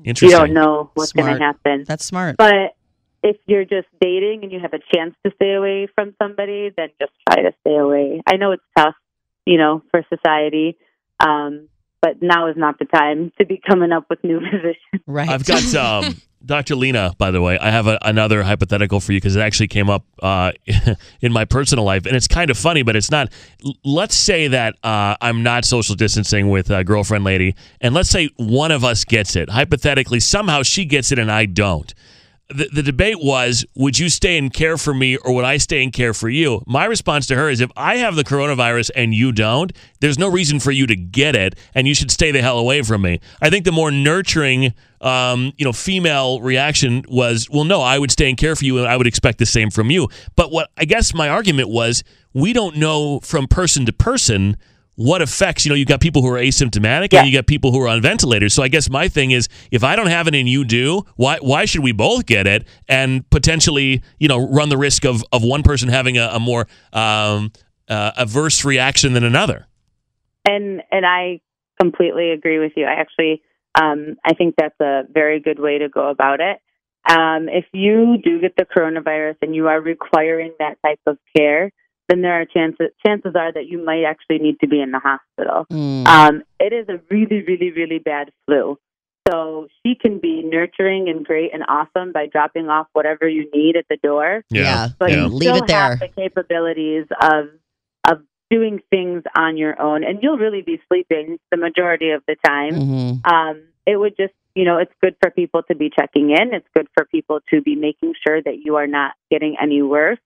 you 0.05 0.31
don't 0.31 0.53
know 0.53 0.93
what's 0.95 1.11
going 1.13 1.35
to 1.37 1.43
happen. 1.43 1.83
That's 1.85 2.05
smart. 2.05 2.37
But 2.37 2.75
if 3.23 3.37
you're 3.47 3.65
just 3.65 3.89
dating 4.01 4.41
and 4.43 4.53
you 4.53 4.61
have 4.61 4.73
a 4.73 4.81
chance 4.95 5.15
to 5.25 5.33
stay 5.37 5.55
away 5.55 5.89
from 5.95 6.15
somebody, 6.23 6.71
then 6.77 6.89
just 7.01 7.13
try 7.29 7.43
to 7.43 7.53
stay 7.61 7.77
away. 7.77 8.23
I 8.27 8.37
know 8.37 8.53
it's 8.53 8.63
tough, 8.77 8.95
you 9.45 9.59
know, 9.59 9.83
for 9.91 10.05
society, 10.09 10.77
um, 11.21 11.69
but 12.01 12.23
now 12.23 12.49
is 12.49 12.57
not 12.57 12.79
the 12.79 12.85
time 12.85 13.33
to 13.39 13.45
be 13.47 13.61
coming 13.67 13.91
up 13.93 14.07
with 14.09 14.23
new 14.23 14.41
positions. 14.51 15.03
Right. 15.07 15.29
I've 15.29 15.45
got 15.45 15.75
um, 15.75 16.17
Dr. 16.47 16.77
Lina, 16.77 17.13
by 17.19 17.33
the 17.33 17.43
way. 17.43 17.59
I 17.59 17.71
have 17.71 17.89
a, 17.89 17.99
another 18.03 18.45
hypothetical 18.45 19.01
for 19.01 19.13
you 19.13 19.17
because 19.17 19.35
it 19.35 19.41
actually 19.41 19.67
came 19.67 19.91
up 19.91 20.05
uh, 20.23 20.53
in 21.21 21.33
my 21.33 21.45
personal 21.45 21.85
life, 21.85 22.07
and 22.07 22.15
it's 22.15 22.29
kind 22.29 22.51
of 22.51 22.57
funny, 22.57 22.83
but 22.85 22.95
it's 22.95 23.11
not. 23.11 23.33
L- 23.65 23.75
Let's 23.85 24.15
say 24.15 24.47
that 24.49 24.77
uh, 24.85 25.17
I'm 25.21 25.43
not 25.43 25.65
social 25.65 25.97
distancing 25.97 26.51
with 26.51 26.71
a 26.71 26.85
girlfriend 26.85 27.25
lady, 27.25 27.57
and 27.81 27.95
let's 27.95 28.11
say 28.11 28.31
one 28.37 28.71
of 28.71 28.85
us 28.85 29.05
gets 29.05 29.35
it. 29.35 29.51
Hypothetically, 29.51 30.21
somehow 30.21 30.63
she 30.63 30.85
gets 30.85 31.11
it 31.11 31.19
and 31.19 31.33
I 31.33 31.47
don't. 31.47 31.93
The, 32.51 32.69
the 32.73 32.83
debate 32.83 33.19
was 33.23 33.67
would 33.75 33.99
you 33.99 34.09
stay 34.09 34.39
and 34.39 34.51
care 34.51 34.79
for 34.79 34.95
me 34.95 35.19
or 35.19 35.35
would 35.35 35.45
I 35.45 35.59
stay 35.59 35.83
and 35.83 35.93
care 35.93 36.15
for 36.15 36.31
you? 36.31 36.63
My 36.67 36.87
response 36.87 37.27
to 37.27 37.37
her 37.37 37.51
is 37.51 37.61
if 37.61 37.71
I 37.77 37.97
have 37.97 38.17
the 38.17 38.25
coronavirus 38.25 38.91
and 38.97 39.15
you 39.15 39.33
don't, 39.33 39.71
there's 40.01 40.19
no 40.19 40.31
reason 40.31 40.59
for 40.59 40.71
you 40.71 40.87
to 40.87 40.97
get 40.97 41.37
it 41.37 41.59
and 41.75 41.87
you 41.87 41.95
should 41.95 42.11
stay 42.11 42.31
the 42.31 42.41
hell 42.41 42.59
away 42.59 42.81
from 42.81 43.03
me. 43.03 43.21
I 43.43 43.51
think 43.51 43.67
the 43.67 43.73
more 43.73 43.91
nurturing 43.91 44.73
um, 45.01 45.53
you 45.57 45.65
know, 45.65 45.73
female 45.73 46.41
reaction 46.41 47.05
was, 47.09 47.49
well, 47.51 47.65
no, 47.65 47.83
I 47.83 47.99
would 47.99 48.11
stay 48.11 48.29
and 48.29 48.39
care 48.39 48.57
for 48.57 48.65
you 48.65 48.79
and 48.79 48.89
I 48.89 48.97
would 48.97 49.07
expect 49.07 49.39
the 49.39 49.47
same 49.47 49.71
from 49.71 49.91
you. 49.91 50.09
But 50.35 50.51
what 50.51 50.71
I 50.77 50.87
guess 50.87 51.15
my 51.15 51.29
argument 51.29 51.69
was 51.69 52.03
we 52.33 52.53
don't 52.53 52.77
know 52.77 53.21
from 53.21 53.47
person 53.47 53.87
to 53.87 53.93
person 53.93 54.57
what 55.01 55.23
effects 55.23 55.65
you 55.65 55.69
know 55.69 55.77
you've 55.77 55.87
got 55.87 56.01
people 56.01 56.23
who 56.23 56.29
are 56.29 56.39
asymptomatic 56.39 57.13
Yeah. 57.13 57.21
and 57.21 57.29
you 57.29 57.39
got 57.39 57.47
people 57.47 57.71
who 57.71 57.81
are 57.81 57.87
on 57.87 58.03
ventilators 58.03 58.53
so 58.53 58.65
i 58.65 58.69
guess 58.69 58.91
my 58.91 59.07
thing 59.07 59.31
is 59.31 59.49
if 59.71 59.85
i 59.85 59.95
don't 59.95 60.09
have 60.09 60.27
it 60.27 60.35
and 60.35 60.49
you 60.49 60.65
do 60.65 61.05
why 61.15 61.39
why 61.41 61.67
should 61.67 61.83
we 61.85 61.93
both 61.93 62.27
get 62.27 62.49
it 62.49 62.67
and 62.89 63.29
potentially 63.31 64.03
you 64.19 64.27
know 64.27 64.39
run 64.51 64.71
the 64.71 64.77
risk 64.77 65.05
of 65.05 65.23
of 65.31 65.45
one 65.45 65.63
person 65.63 65.89
having 65.89 66.19
a, 66.19 66.27
a 66.33 66.41
more 66.41 66.67
um, 66.93 67.53
uh, 67.89 68.11
averse 68.17 68.65
reaction 68.65 69.13
than 69.13 69.23
another 69.23 69.67
And 70.45 70.83
and 70.91 71.07
I 71.07 71.41
completely 71.81 72.33
agree 72.33 72.59
with 72.59 72.73
you. 72.77 72.85
I 72.85 72.95
actually 73.01 73.41
um, 73.81 74.17
I 74.25 74.35
think 74.35 74.57
that's 74.59 74.81
a 74.81 75.03
very 75.13 75.39
good 75.41 75.61
way 75.61 75.79
to 75.79 75.89
go 75.89 76.09
about 76.11 76.41
it. 76.41 76.59
Um, 77.09 77.49
if 77.49 77.67
you 77.73 78.17
do 78.23 78.41
get 78.41 78.55
the 78.57 78.65
coronavirus 78.67 79.37
and 79.43 79.55
you 79.55 79.69
are 79.69 79.81
requiring 79.81 80.53
that 80.59 80.77
type 80.85 80.99
of 81.07 81.17
care, 81.37 81.71
then 82.09 82.23
there 82.23 82.41
are 82.41 82.45
chances 82.45 82.89
chances 83.07 83.33
are 83.37 83.53
that 83.53 83.67
you 83.67 83.85
might 83.85 84.05
actually 84.05 84.39
need 84.39 84.59
to 84.61 84.67
be 84.69 84.81
in 84.81 84.91
the 84.93 84.99
hospital. 84.99 85.67
Mm. 85.73 86.07
Um, 86.07 86.43
it 86.59 86.73
is 86.73 86.89
a 86.89 87.01
really, 87.11 87.43
really, 87.43 87.71
really 87.71 87.99
bad 87.99 88.31
flu. 88.47 88.79
So 89.29 89.69
she 89.85 89.95
can 89.95 90.19
be 90.21 90.43
nurturing 90.43 91.11
and 91.11 91.25
great 91.25 91.53
and 91.53 91.63
awesome 91.69 92.13
by 92.13 92.27
dropping 92.27 92.71
off 92.71 92.87
whatever 92.95 93.29
you 93.29 93.47
need 93.53 93.77
at 93.77 93.85
the 93.91 93.99
door 94.03 94.43
Yeah. 94.51 94.89
but 94.99 95.11
Yeah. 95.11 95.27
you 95.27 95.29
Leave 95.29 95.57
it 95.57 95.67
there. 95.67 95.77
have 95.91 95.99
the 96.01 96.09
capabilities 96.09 97.05
of 97.21 97.49
of 98.11 98.23
doing 98.51 98.81
things 98.91 99.23
on 99.37 99.59
your 99.59 99.79
own, 99.81 100.03
and 100.03 100.21
you'll 100.23 100.39
really 100.39 100.63
be 100.63 100.81
sleeping 100.89 101.39
the 101.51 101.59
majority 101.59 102.11
of 102.13 102.23
the 102.27 102.37
time. 102.47 102.73
Mhm. 102.73 103.31
Um, 103.31 103.61
it 103.85 103.97
would 103.97 104.17
just, 104.17 104.33
you 104.55 104.65
know, 104.65 104.79
it's 104.79 104.93
good 105.03 105.15
for 105.21 105.31
people 105.31 105.63
to 105.65 105.75
be 105.75 105.91
checking 105.91 106.31
in. 106.31 106.55
It's 106.55 106.69
good 106.75 106.89
for 106.97 107.05
people 107.05 107.41
to 107.51 107.61
be 107.61 107.75
making 107.77 108.15
sure 108.27 108.41
that 108.41 108.61
you 108.65 108.77
are 108.77 108.87
not 108.87 109.13
getting 109.31 109.57
any 109.61 109.83
worse. 109.83 110.19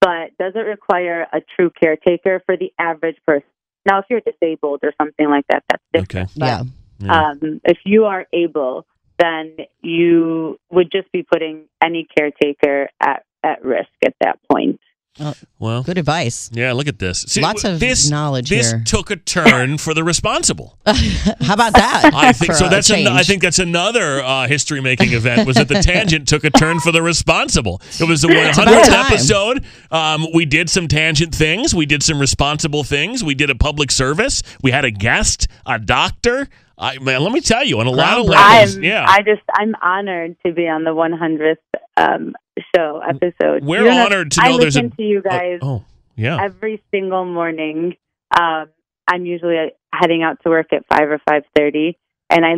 But 0.00 0.36
does 0.38 0.52
it 0.54 0.60
require 0.60 1.26
a 1.32 1.40
true 1.56 1.70
caretaker 1.70 2.42
for 2.46 2.56
the 2.56 2.72
average 2.78 3.16
person? 3.26 3.48
Now, 3.86 4.00
if 4.00 4.06
you're 4.10 4.20
disabled 4.20 4.80
or 4.82 4.92
something 5.00 5.28
like 5.28 5.44
that, 5.48 5.64
that's 5.68 5.82
different. 5.92 6.30
okay 6.30 6.32
But, 6.38 6.46
Yeah. 6.46 6.62
Yeah. 6.98 7.30
um, 7.30 7.60
if 7.64 7.78
you 7.84 8.06
are 8.06 8.26
able, 8.32 8.86
then 9.18 9.56
you 9.82 10.58
would 10.70 10.90
just 10.90 11.10
be 11.12 11.22
putting 11.22 11.64
any 11.82 12.06
caretaker 12.16 12.88
at, 13.00 13.24
at 13.42 13.64
risk 13.64 13.90
at 14.04 14.14
that 14.20 14.38
point. 14.50 14.80
Well 15.58 15.82
Good 15.82 15.98
advice. 15.98 16.50
yeah 16.52 16.72
look 16.72 16.88
at 16.88 16.98
this 16.98 17.22
See, 17.22 17.40
Lots 17.40 17.64
of 17.64 17.80
this, 17.80 18.10
knowledge 18.10 18.50
this 18.50 18.70
here. 18.72 18.82
took 18.84 19.10
a 19.10 19.16
turn 19.16 19.78
for 19.78 19.94
the 19.94 20.04
responsible 20.04 20.78
How 20.86 21.54
about 21.54 21.72
that? 21.74 22.10
I 22.14 22.32
think 22.32 22.52
so. 22.54 22.68
That's 22.68 22.90
an, 22.90 23.06
I 23.06 23.22
think 23.22 23.42
that's 23.42 23.58
another 23.58 24.22
uh, 24.22 24.46
history-making 24.46 25.12
event. 25.12 25.46
Was 25.46 25.56
that 25.56 25.68
the 25.68 25.80
tangent 25.82 26.28
took 26.28 26.44
a 26.44 26.50
turn 26.50 26.80
for 26.80 26.92
the 26.92 27.02
responsible? 27.02 27.80
It 28.00 28.08
was 28.08 28.22
the 28.22 28.28
100th 28.28 28.88
episode. 28.90 29.64
Um, 29.90 30.26
we 30.32 30.44
did 30.44 30.70
some 30.70 30.88
tangent 30.88 31.34
things. 31.34 31.74
We 31.74 31.86
did 31.86 32.02
some 32.02 32.20
responsible 32.20 32.84
things. 32.84 33.24
We 33.24 33.34
did 33.34 33.50
a 33.50 33.54
public 33.54 33.90
service. 33.90 34.42
We 34.62 34.70
had 34.70 34.84
a 34.84 34.90
guest, 34.90 35.48
a 35.66 35.78
doctor. 35.78 36.48
I 36.78 36.98
man, 36.98 37.22
let 37.22 37.32
me 37.32 37.40
tell 37.40 37.64
you, 37.64 37.80
on 37.80 37.86
a 37.86 37.90
lot 37.90 38.18
of 38.18 38.26
levels, 38.26 38.76
I'm, 38.76 38.82
yeah. 38.82 39.04
I 39.08 39.22
just, 39.22 39.42
I'm 39.54 39.74
honored 39.82 40.36
to 40.44 40.52
be 40.52 40.68
on 40.68 40.84
the 40.84 40.90
100th 40.90 41.56
um, 41.96 42.34
show 42.74 43.00
episode. 43.06 43.64
We're 43.64 43.84
You're 43.84 43.92
not- 43.92 44.12
honored 44.12 44.30
to 44.32 44.42
I 44.42 44.48
know 44.50 44.58
there's 44.58 44.76
a- 44.76 44.82
listen 44.82 44.96
to 44.96 45.02
you 45.02 45.22
guys 45.22 45.58
oh, 45.62 45.84
yeah. 46.16 46.38
every 46.42 46.82
single 46.90 47.24
morning. 47.24 47.96
Um, 48.38 48.66
I'm 49.08 49.24
usually 49.24 49.72
heading 49.92 50.22
out 50.22 50.38
to 50.42 50.50
work 50.50 50.72
at 50.72 50.84
five 50.88 51.08
or 51.10 51.20
five 51.28 51.44
thirty, 51.56 51.96
and 52.30 52.44
I 52.44 52.54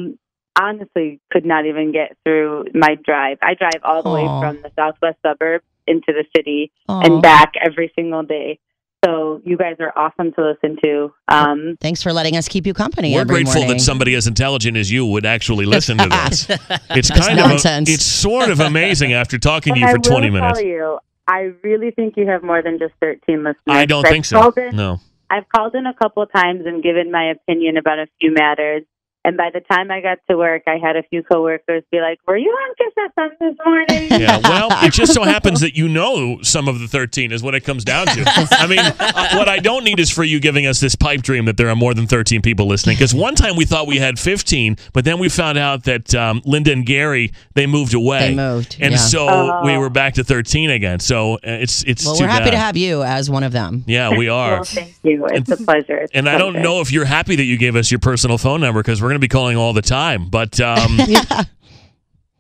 honestly 0.61 1.20
could 1.30 1.44
not 1.44 1.66
even 1.66 1.92
get 1.92 2.16
through 2.24 2.66
my 2.74 2.96
drive. 3.04 3.38
I 3.42 3.54
drive 3.54 3.80
all 3.84 4.02
the 4.02 4.11
way 4.11 4.24
from 4.24 4.62
the 4.62 4.70
southwest 4.76 5.18
suburbs 5.24 5.64
into 5.87 6.06
the 6.08 6.24
city 6.37 6.72
Aw. 6.88 7.00
and 7.00 7.22
back 7.22 7.52
every 7.62 7.92
single 7.94 8.22
day. 8.22 8.58
So 9.04 9.40
you 9.44 9.56
guys 9.56 9.76
are 9.78 9.92
awesome 9.96 10.32
to 10.32 10.44
listen 10.44 10.76
to. 10.82 11.12
Um, 11.28 11.76
Thanks 11.80 12.02
for 12.02 12.12
letting 12.12 12.37
us 12.37 12.48
keep 12.48 12.66
you 12.66 12.74
company. 12.74 13.14
We're 13.14 13.20
every 13.20 13.37
grateful 13.37 13.61
morning. 13.61 13.76
that 13.78 13.82
somebody 13.82 14.14
as 14.16 14.26
intelligent 14.26 14.76
as 14.76 14.90
you 14.90 15.06
would 15.06 15.24
actually 15.24 15.66
listen 15.66 15.98
to 15.98 16.08
this. 16.08 16.48
It's 16.90 17.08
That's 17.08 17.26
kind 17.26 17.38
of 17.38 17.46
nonsense. 17.46 17.88
a, 17.88 17.92
it's 17.92 18.04
sort 18.04 18.50
of 18.50 18.58
amazing 18.61 19.12
after 19.12 19.38
talking 19.38 19.74
to 19.74 19.80
and 19.80 19.82
you 19.82 19.87
I 19.88 19.92
for 19.92 19.98
20 19.98 20.30
will 20.30 20.40
minutes. 20.40 20.58
Tell 20.58 20.66
you, 20.66 20.98
I 21.28 21.52
really 21.62 21.92
think 21.92 22.16
you 22.16 22.26
have 22.26 22.42
more 22.42 22.61
than 22.62 22.78
just 22.78 22.94
13 23.00 23.38
listeners. 23.44 23.54
I 23.68 23.84
don't 23.87 24.04
I've 24.04 24.11
think 24.11 24.24
so. 24.24 24.52
In, 24.56 24.74
No. 24.74 24.98
I've 25.30 25.48
called 25.54 25.74
in 25.76 25.87
a 25.87 25.94
couple 25.94 26.22
of 26.22 26.32
times 26.32 26.62
and 26.66 26.82
given 26.82 27.12
my 27.12 27.30
opinion 27.30 27.76
about 27.76 27.98
a 28.00 28.06
few 28.20 28.32
matters. 28.32 28.82
And 29.28 29.36
by 29.36 29.50
the 29.52 29.60
time 29.60 29.90
I 29.90 30.00
got 30.00 30.20
to 30.30 30.38
work, 30.38 30.62
I 30.66 30.78
had 30.78 30.96
a 30.96 31.02
few 31.02 31.22
coworkers 31.22 31.82
be 31.92 32.00
like, 32.00 32.18
"Were 32.26 32.38
you 32.38 32.48
on 32.48 32.74
Kiss 32.78 32.94
FM 33.14 33.28
this 33.38 33.56
morning?" 33.62 34.20
Yeah, 34.22 34.38
well, 34.42 34.68
it 34.86 34.90
just 34.94 35.12
so 35.12 35.22
happens 35.22 35.60
that 35.60 35.76
you 35.76 35.86
know 35.86 36.38
some 36.40 36.66
of 36.66 36.80
the 36.80 36.88
13 36.88 37.30
is 37.30 37.42
what 37.42 37.54
it 37.54 37.60
comes 37.60 37.84
down 37.84 38.06
to. 38.06 38.24
I 38.52 38.66
mean, 38.66 38.78
uh, 38.78 39.36
what 39.36 39.46
I 39.46 39.58
don't 39.58 39.84
need 39.84 40.00
is 40.00 40.10
for 40.10 40.24
you 40.24 40.40
giving 40.40 40.64
us 40.66 40.80
this 40.80 40.94
pipe 40.94 41.20
dream 41.20 41.44
that 41.44 41.58
there 41.58 41.68
are 41.68 41.76
more 41.76 41.92
than 41.92 42.06
13 42.06 42.40
people 42.40 42.66
listening. 42.66 42.96
Because 42.96 43.14
one 43.14 43.34
time 43.34 43.54
we 43.54 43.66
thought 43.66 43.86
we 43.86 43.98
had 43.98 44.18
15, 44.18 44.78
but 44.94 45.04
then 45.04 45.18
we 45.18 45.28
found 45.28 45.58
out 45.58 45.84
that 45.84 46.14
um, 46.14 46.40
Linda 46.46 46.72
and 46.72 46.86
Gary, 46.86 47.30
they 47.52 47.66
moved 47.66 47.92
away. 47.92 48.30
They 48.30 48.34
moved, 48.34 48.78
And 48.80 48.92
yeah. 48.92 48.98
so 48.98 49.26
Oh. 49.28 49.60
we 49.62 49.76
were 49.76 49.90
back 49.90 50.14
to 50.14 50.24
13 50.24 50.70
again. 50.70 51.00
So 51.00 51.34
uh, 51.34 51.38
it's 51.44 51.82
it's 51.84 52.06
well, 52.06 52.16
too 52.16 52.24
we're 52.24 52.28
happy 52.30 52.44
bad. 52.46 52.50
to 52.52 52.56
have 52.56 52.76
you 52.78 53.02
as 53.02 53.28
one 53.28 53.42
of 53.42 53.52
them. 53.52 53.84
Yeah, 53.86 54.16
we 54.16 54.28
are. 54.40 54.52
Well, 54.52 54.64
thank 54.64 54.94
you. 55.02 55.26
It's 55.26 55.50
a 55.50 55.58
pleasure. 55.58 55.98
It's 55.98 56.12
And 56.14 56.30
I 56.30 56.38
don't 56.38 56.54
know 56.62 56.80
if 56.80 56.90
you're 56.90 57.04
happy 57.04 57.36
that 57.36 57.44
you 57.44 57.58
gave 57.58 57.76
us 57.76 57.90
your 57.90 57.98
personal 58.00 58.38
phone 58.38 58.62
number 58.62 58.80
because 58.82 59.02
we're 59.02 59.08
going 59.08 59.17
to 59.18 59.24
be 59.24 59.28
calling 59.28 59.57
all 59.57 59.72
the 59.72 59.83
time. 59.83 60.28
But 60.31 60.61
um, 60.61 60.98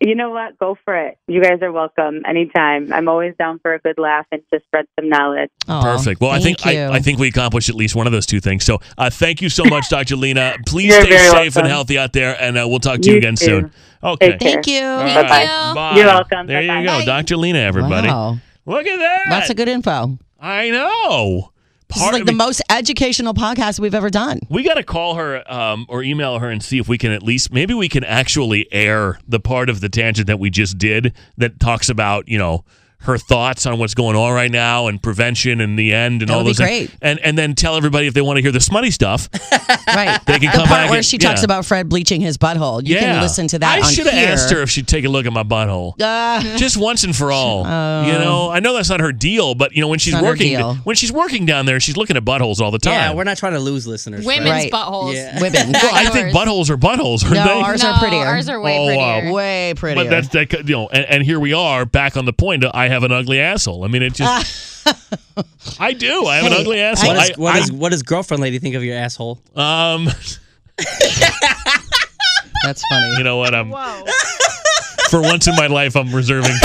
You 0.00 0.14
know 0.14 0.30
what? 0.30 0.56
Go 0.60 0.78
for 0.84 0.94
it. 0.96 1.18
You 1.26 1.42
guys 1.42 1.60
are 1.60 1.72
welcome 1.72 2.22
anytime. 2.24 2.92
I'm 2.92 3.08
always 3.08 3.34
down 3.36 3.58
for 3.58 3.74
a 3.74 3.80
good 3.80 3.98
laugh 3.98 4.26
and 4.30 4.40
to 4.54 4.60
spread 4.64 4.84
some 4.98 5.08
knowledge. 5.08 5.50
Aw, 5.66 5.82
Perfect. 5.82 6.20
Well, 6.20 6.30
I 6.30 6.38
think. 6.38 6.64
I, 6.64 6.86
I 6.86 7.00
think 7.00 7.18
we 7.18 7.26
accomplished 7.26 7.68
at 7.68 7.74
least 7.74 7.96
one 7.96 8.06
of 8.06 8.12
those 8.12 8.24
two 8.24 8.38
things. 8.38 8.64
So, 8.64 8.78
uh, 8.96 9.10
thank 9.10 9.42
you 9.42 9.48
so 9.48 9.64
much, 9.68 9.88
Dr. 9.88 10.14
Lina. 10.14 10.54
Please 10.66 10.92
You're 10.92 11.00
stay 11.00 11.10
very 11.10 11.30
safe 11.30 11.56
and 11.56 11.66
healthy 11.66 11.98
out 11.98 12.12
there, 12.12 12.40
and 12.40 12.56
uh, 12.56 12.66
we'll 12.68 12.78
talk 12.78 13.00
to 13.00 13.06
you, 13.08 13.14
You 13.14 13.18
again 13.18 13.34
too. 13.34 13.44
soon. 13.44 13.72
Okay. 14.04 14.38
Thank 14.40 14.68
you. 14.68 14.84
All 14.84 15.00
Thank 15.04 15.28
right. 15.30 15.68
you. 15.68 15.74
Bye. 15.74 15.96
You're 15.96 16.06
welcome. 16.06 16.46
There 16.46 16.62
you 16.62 16.68
Bye-bye. 16.68 16.84
go, 16.84 16.98
Bye. 17.00 17.04
Dr. 17.04 17.36
Lina. 17.36 17.58
Everybody, 17.58 18.06
Wow. 18.06 18.38
look 18.66 18.86
at 18.86 18.98
that. 19.00 19.24
Lots 19.28 19.50
of 19.50 19.56
good 19.56 19.68
info. 19.68 20.16
I 20.38 20.70
know. 20.70 21.50
This 21.88 21.96
is 21.96 22.02
Part 22.02 22.12
like 22.14 22.24
the 22.26 22.32
most 22.32 22.60
educational 22.68 23.32
podcast 23.34 23.80
we've 23.80 23.94
ever 23.94 24.10
done. 24.10 24.40
we 24.50 24.62
got 24.62 24.74
to 24.74 24.82
call 24.82 25.14
her 25.14 25.50
um, 25.50 25.86
or 25.88 26.02
email 26.02 26.38
her 26.38 26.50
and 26.50 26.62
see 26.62 26.78
if 26.78 26.86
we 26.88 26.98
can 26.98 27.12
at 27.12 27.22
least 27.22 27.50
maybe 27.52 27.72
we 27.72 27.88
can 27.88 28.04
actually 28.04 28.70
air 28.72 29.18
the 29.26 29.40
part 29.40 29.70
of 29.70 29.80
the 29.80 29.88
tangent 29.88 30.26
that 30.26 30.38
we 30.38 30.50
just 30.50 30.76
did 30.76 31.14
that 31.38 31.58
talks 31.58 31.88
about 31.88 32.28
you 32.28 32.36
know 32.38 32.62
her 33.02 33.16
thoughts 33.16 33.64
on 33.64 33.78
what's 33.78 33.94
going 33.94 34.16
on 34.16 34.32
right 34.34 34.50
now 34.50 34.88
and 34.88 35.00
prevention 35.02 35.60
and 35.60 35.78
the 35.78 35.92
end 35.94 36.20
and 36.20 36.28
That 36.28 36.34
all 36.34 36.40
would 36.44 36.56
be 36.56 36.64
those 36.64 36.66
things. 36.68 36.90
And 37.00 37.18
and 37.20 37.38
then 37.38 37.54
tell 37.54 37.76
everybody 37.76 38.06
if 38.08 38.14
they 38.14 38.20
want 38.20 38.38
to 38.38 38.42
hear 38.42 38.50
the 38.52 38.60
smutty 38.60 38.90
stuff, 38.90 39.28
Right. 39.88 40.20
they 40.26 40.38
can 40.38 40.50
the 40.50 40.56
come 40.56 40.66
part 40.66 40.68
back 40.68 40.90
where 40.90 40.98
and- 40.98 41.06
she 41.06 41.16
talks 41.16 41.42
about 41.44 41.64
Fred 41.64 41.88
bleaching 41.88 42.20
his 42.20 42.36
butthole. 42.38 42.84
You 42.86 42.96
yeah. 42.96 43.00
can 43.00 43.22
listen 43.22 43.46
to 43.48 43.58
that 43.60 43.78
I 43.78 43.90
should 43.90 44.06
have 44.06 44.14
asked 44.30 44.50
her 44.50 44.60
if 44.62 44.70
she'd 44.70 44.88
take 44.88 45.04
a 45.04 45.08
look 45.08 45.26
at 45.26 45.32
my 45.32 45.44
butthole. 45.44 45.94
Uh, 46.00 46.56
just 46.58 46.76
once 46.76 47.04
and 47.04 47.14
for 47.14 47.30
all. 47.32 47.58
you 48.06 48.12
know, 48.12 48.50
I 48.50 48.60
know 48.60 48.74
that's 48.74 48.90
not 48.90 49.00
her 49.00 49.12
deal, 49.12 49.54
but 49.54 49.72
you 49.74 49.80
know 49.80 49.88
when 49.88 49.98
she's 50.00 50.20
working 50.20 50.58
when 50.84 50.96
she's 50.96 51.12
working 51.12 51.46
down 51.46 51.66
there, 51.66 51.78
she's 51.80 51.96
looking 51.96 52.16
at 52.16 52.24
buttholes 52.24 52.60
all 52.60 52.70
the 52.70 52.78
time. 52.78 52.92
Yeah, 52.94 53.14
we're 53.14 53.24
not 53.24 53.36
trying 53.38 53.52
to 53.54 53.60
lose 53.60 53.86
listeners. 53.86 54.26
Women's 54.26 54.48
Right. 54.50 54.72
buttholes. 54.72 55.14
Yeah. 55.14 55.40
women. 55.40 55.72
well, 55.72 55.94
I 55.94 56.08
think 56.10 56.34
buttholes 56.34 56.68
are 56.68 56.76
buttholes, 56.76 57.22
aren't 57.22 57.34
No, 57.36 57.44
they? 57.44 57.60
ours 57.62 57.82
no, 57.82 57.90
are 57.92 57.98
prettier. 58.00 58.24
Ours 58.26 58.48
are 58.48 58.60
way 58.60 58.76
Oh, 58.76 58.96
wow. 58.96 59.14
prettier. 59.20 59.32
Way 59.32 59.74
prettier. 59.76 60.04
But 60.04 60.10
that's 60.10 60.28
that, 60.28 60.52
you 60.68 60.74
know, 60.74 60.88
and, 60.88 61.04
and 61.06 61.22
here 61.22 61.38
we 61.38 61.52
are 61.52 61.84
back 61.86 62.16
on 62.16 62.24
the 62.24 62.32
point. 62.32 62.64
I 62.74 62.87
have 62.88 63.04
an 63.04 63.12
ugly 63.12 63.40
asshole. 63.40 63.84
I 63.84 63.88
mean, 63.88 64.02
it 64.02 64.14
just. 64.14 64.86
I 65.80 65.92
do. 65.92 66.26
I 66.26 66.36
have 66.36 66.46
an 66.52 66.60
ugly 66.60 66.80
asshole. 66.80 67.14
What, 67.14 67.22
is, 67.22 67.30
I, 67.30 67.34
what, 67.40 67.54
I- 67.54 67.58
is, 67.58 67.72
what 67.72 67.92
does 67.92 68.02
girlfriend 68.02 68.42
lady 68.42 68.58
think 68.58 68.74
of 68.74 68.82
your 68.84 68.96
asshole? 68.96 69.38
um, 69.56 70.04
That's 72.64 72.82
funny. 72.90 73.14
you 73.18 73.24
know 73.24 73.36
what? 73.36 73.54
I'm 73.54 73.70
Whoa. 73.70 74.04
for 75.10 75.22
once 75.22 75.46
in 75.46 75.54
my 75.56 75.66
life, 75.68 75.96
I'm 75.96 76.12
reserving. 76.14 76.52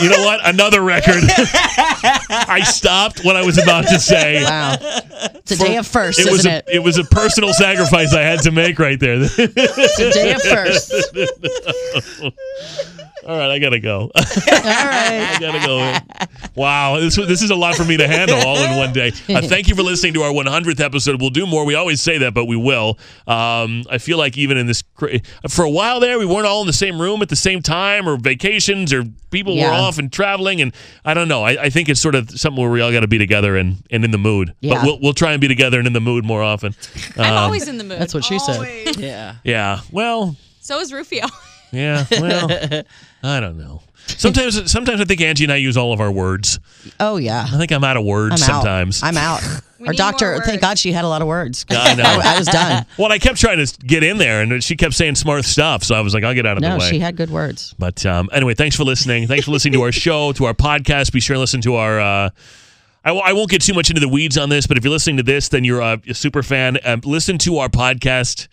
you 0.00 0.08
know 0.10 0.24
what? 0.24 0.40
Another 0.46 0.80
record. 0.82 1.22
I 2.30 2.62
stopped 2.64 3.24
what 3.24 3.36
I 3.36 3.42
was 3.44 3.58
about 3.58 3.86
to 3.88 3.98
say. 3.98 4.42
Wow. 4.44 4.76
It's 4.80 5.52
a 5.52 5.56
day 5.56 5.76
of 5.76 5.86
first, 5.86 6.18
It 6.18 6.22
isn't 6.26 6.32
was 6.32 6.46
a, 6.46 6.56
it? 6.58 6.64
it 6.74 6.78
was 6.80 6.98
a 6.98 7.04
personal 7.04 7.52
sacrifice 7.52 8.12
I 8.14 8.22
had 8.22 8.40
to 8.40 8.50
make 8.50 8.78
right 8.78 8.98
there. 9.00 9.18
It's 9.20 9.98
a 9.98 10.10
day 10.12 10.32
of 10.32 10.42
first. 10.48 10.92
All 13.28 13.36
right, 13.36 13.50
I 13.50 13.58
gotta 13.58 13.78
go. 13.78 14.10
All 14.16 14.20
right. 14.54 15.34
I 15.34 15.36
gotta 15.38 15.66
go. 15.66 16.26
Wow, 16.54 16.98
this 16.98 17.14
this 17.16 17.42
is 17.42 17.50
a 17.50 17.54
lot 17.54 17.74
for 17.74 17.84
me 17.84 17.98
to 17.98 18.08
handle 18.08 18.38
all 18.38 18.56
in 18.56 18.78
one 18.78 18.92
day. 18.94 19.08
Uh, 19.28 19.42
thank 19.42 19.68
you 19.68 19.74
for 19.74 19.82
listening 19.82 20.14
to 20.14 20.22
our 20.22 20.32
100th 20.32 20.80
episode. 20.80 21.20
We'll 21.20 21.28
do 21.28 21.46
more. 21.46 21.66
We 21.66 21.74
always 21.74 22.00
say 22.00 22.16
that, 22.18 22.32
but 22.32 22.46
we 22.46 22.56
will. 22.56 22.98
Um, 23.26 23.84
I 23.90 23.98
feel 23.98 24.16
like 24.16 24.38
even 24.38 24.56
in 24.56 24.66
this, 24.66 24.80
cra- 24.80 25.20
for 25.48 25.64
a 25.66 25.70
while 25.70 26.00
there, 26.00 26.18
we 26.18 26.24
weren't 26.24 26.46
all 26.46 26.62
in 26.62 26.66
the 26.66 26.72
same 26.72 26.98
room 27.00 27.20
at 27.20 27.28
the 27.28 27.36
same 27.36 27.60
time, 27.60 28.08
or 28.08 28.16
vacations, 28.16 28.94
or 28.94 29.04
people 29.30 29.56
were 29.58 29.66
off 29.66 29.98
and 29.98 30.10
traveling, 30.10 30.62
and 30.62 30.72
I 31.04 31.12
don't 31.12 31.28
know. 31.28 31.42
I, 31.44 31.64
I 31.64 31.70
think 31.70 31.90
it's 31.90 32.00
sort 32.00 32.14
of 32.14 32.30
something 32.30 32.60
where 32.62 32.72
we 32.72 32.80
all 32.80 32.90
got 32.92 33.00
to 33.00 33.08
be 33.08 33.18
together 33.18 33.56
and, 33.58 33.76
and 33.90 34.04
in 34.06 34.10
the 34.10 34.16
mood. 34.18 34.54
Yeah. 34.60 34.76
But 34.76 34.84
we'll 34.84 35.00
we'll 35.00 35.12
try 35.14 35.32
and 35.32 35.40
be 35.40 35.48
together 35.48 35.76
and 35.78 35.86
in 35.86 35.92
the 35.92 36.00
mood 36.00 36.24
more 36.24 36.42
often. 36.42 36.74
I'm 37.18 37.30
Um, 37.32 37.36
always 37.44 37.68
in 37.68 37.76
the 37.76 37.84
mood. 37.84 38.00
That's 38.00 38.14
what 38.14 38.24
she 38.24 38.38
said. 38.38 38.96
Yeah. 38.96 39.34
yeah. 39.44 39.80
Well, 39.92 40.34
So 40.60 40.80
is 40.80 40.92
Rufio. 40.94 41.26
yeah. 41.72 42.04
Well, 42.10 42.82
I 43.22 43.40
don't 43.40 43.58
know. 43.58 43.82
Sometimes 44.06 44.70
sometimes 44.72 45.00
I 45.02 45.04
think 45.04 45.20
Angie 45.20 45.44
and 45.44 45.52
I 45.52 45.56
use 45.56 45.76
all 45.76 45.92
of 45.92 46.00
our 46.00 46.10
words. 46.10 46.58
Oh 46.98 47.16
yeah. 47.18 47.46
I 47.46 47.58
think 47.58 47.72
I'm 47.72 47.84
out 47.84 47.96
of 47.98 48.04
words 48.04 48.32
I'm 48.32 48.38
sometimes. 48.38 49.02
out. 49.02 49.08
I'm 49.08 49.16
out. 49.16 49.42
We 49.80 49.86
Our 49.86 49.92
doctor, 49.94 50.40
thank. 50.44 50.60
God 50.60 50.76
she 50.76 50.90
had 50.90 51.04
a 51.04 51.08
lot 51.08 51.22
of 51.22 51.28
words. 51.28 51.64
I 51.70 51.94
know. 51.94 52.02
I 52.24 52.36
was 52.36 52.48
done. 52.48 52.84
Well, 52.98 53.12
I 53.12 53.20
kept 53.20 53.38
trying 53.38 53.64
to 53.64 53.78
get 53.86 54.02
in 54.02 54.18
there, 54.18 54.42
and 54.42 54.64
she 54.64 54.74
kept 54.74 54.92
saying 54.94 55.14
smart 55.14 55.44
stuff. 55.44 55.84
So 55.84 55.94
I 55.94 56.00
was 56.00 56.12
like, 56.14 56.24
I'll 56.24 56.34
get 56.34 56.46
out 56.46 56.56
of 56.56 56.62
No, 56.62 56.70
the 56.70 56.78
way. 56.78 56.84
No, 56.86 56.90
she 56.90 56.98
had 56.98 57.16
good 57.16 57.30
words. 57.30 57.76
but 57.78 58.04
um, 58.04 58.28
anyway, 58.32 58.54
thanks 58.54 58.74
for 58.74 58.82
listening. 58.82 59.28
Thanks 59.28 59.44
for 59.44 59.52
listening 59.52 59.74
to 59.74 59.82
our 59.82 59.92
show, 59.92 60.32
to 60.32 60.46
our 60.46 60.52
podcast. 60.52 61.12
Be 61.12 61.20
sure 61.20 61.34
to 61.34 61.38
listen 61.40 61.60
to 61.60 61.76
our. 61.76 62.00
Uh, 62.00 62.30
I, 63.04 63.10
w- 63.10 63.22
I 63.24 63.32
won't 63.34 63.50
get 63.50 63.62
too 63.62 63.72
much 63.72 63.88
into 63.88 64.00
the 64.00 64.08
weeds 64.08 64.36
on 64.36 64.48
this, 64.48 64.66
but 64.66 64.76
if 64.78 64.82
you're 64.82 64.90
listening 64.90 65.18
to 65.18 65.22
this, 65.22 65.48
then 65.48 65.62
you're 65.62 65.80
a, 65.80 66.00
a 66.08 66.14
super 66.14 66.42
fan. 66.42 66.78
Um, 66.84 67.00
listen 67.04 67.38
to 67.38 67.58
our 67.58 67.68
podcast 67.68 68.48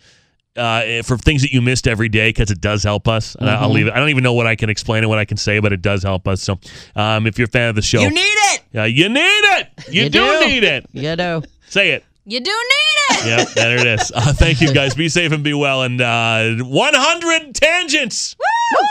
uh, 0.56 1.02
for 1.02 1.16
things 1.18 1.42
that 1.42 1.52
you 1.52 1.60
missed 1.62 1.86
every 1.86 2.08
day 2.08 2.28
because 2.30 2.50
it 2.50 2.60
does 2.60 2.82
help 2.82 3.08
us. 3.08 3.34
And 3.34 3.48
I- 3.48 3.60
I'll 3.62 3.70
leave 3.70 3.86
it. 3.86 3.92
I 3.92 3.98
don't 3.98 4.08
even 4.10 4.22
know 4.24 4.32
what 4.34 4.46
I 4.46 4.56
can 4.56 4.70
explain 4.70 4.98
and 5.04 5.08
what 5.08 5.18
I 5.18 5.24
can 5.24 5.36
say, 5.36 5.58
but 5.60 5.72
it 5.72 5.82
does 5.82 6.02
help 6.02 6.26
us. 6.28 6.42
So 6.42 6.58
um, 6.94 7.26
if 7.26 7.38
you're 7.38 7.48
a 7.48 7.50
fan 7.50 7.68
of 7.68 7.74
the 7.76 7.82
show, 7.82 8.00
You 8.00 8.10
need 8.10 8.20
it. 8.20 8.62
uh, 8.74 8.82
you 8.84 9.08
need 9.08 9.20
it. 9.20 9.68
You, 9.90 10.04
You 10.04 10.08
do, 10.10 10.18
do. 10.40 10.46
need 10.48 10.64
it. 10.64 10.86
You 10.92 11.16
know. 11.16 11.42
Say 11.68 11.90
it. 11.90 12.04
You 12.24 12.40
do 12.40 12.50
need 12.50 13.18
it. 13.20 13.26
Yeah, 13.26 13.44
there 13.54 13.78
it 13.78 13.86
is. 13.86 14.10
Uh, 14.14 14.32
thank 14.32 14.60
you, 14.60 14.72
guys. 14.74 14.94
Be 14.94 15.08
safe 15.08 15.30
and 15.32 15.44
be 15.44 15.54
well. 15.54 15.82
And 15.82 16.00
uh, 16.00 16.54
100 16.64 17.54
tangents. 17.54 18.34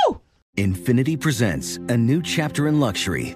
Woo! 0.07 0.21
Infiniti 0.57 1.19
presents 1.19 1.77
a 1.89 1.97
new 1.97 2.21
chapter 2.21 2.67
in 2.69 2.79
luxury, 2.79 3.35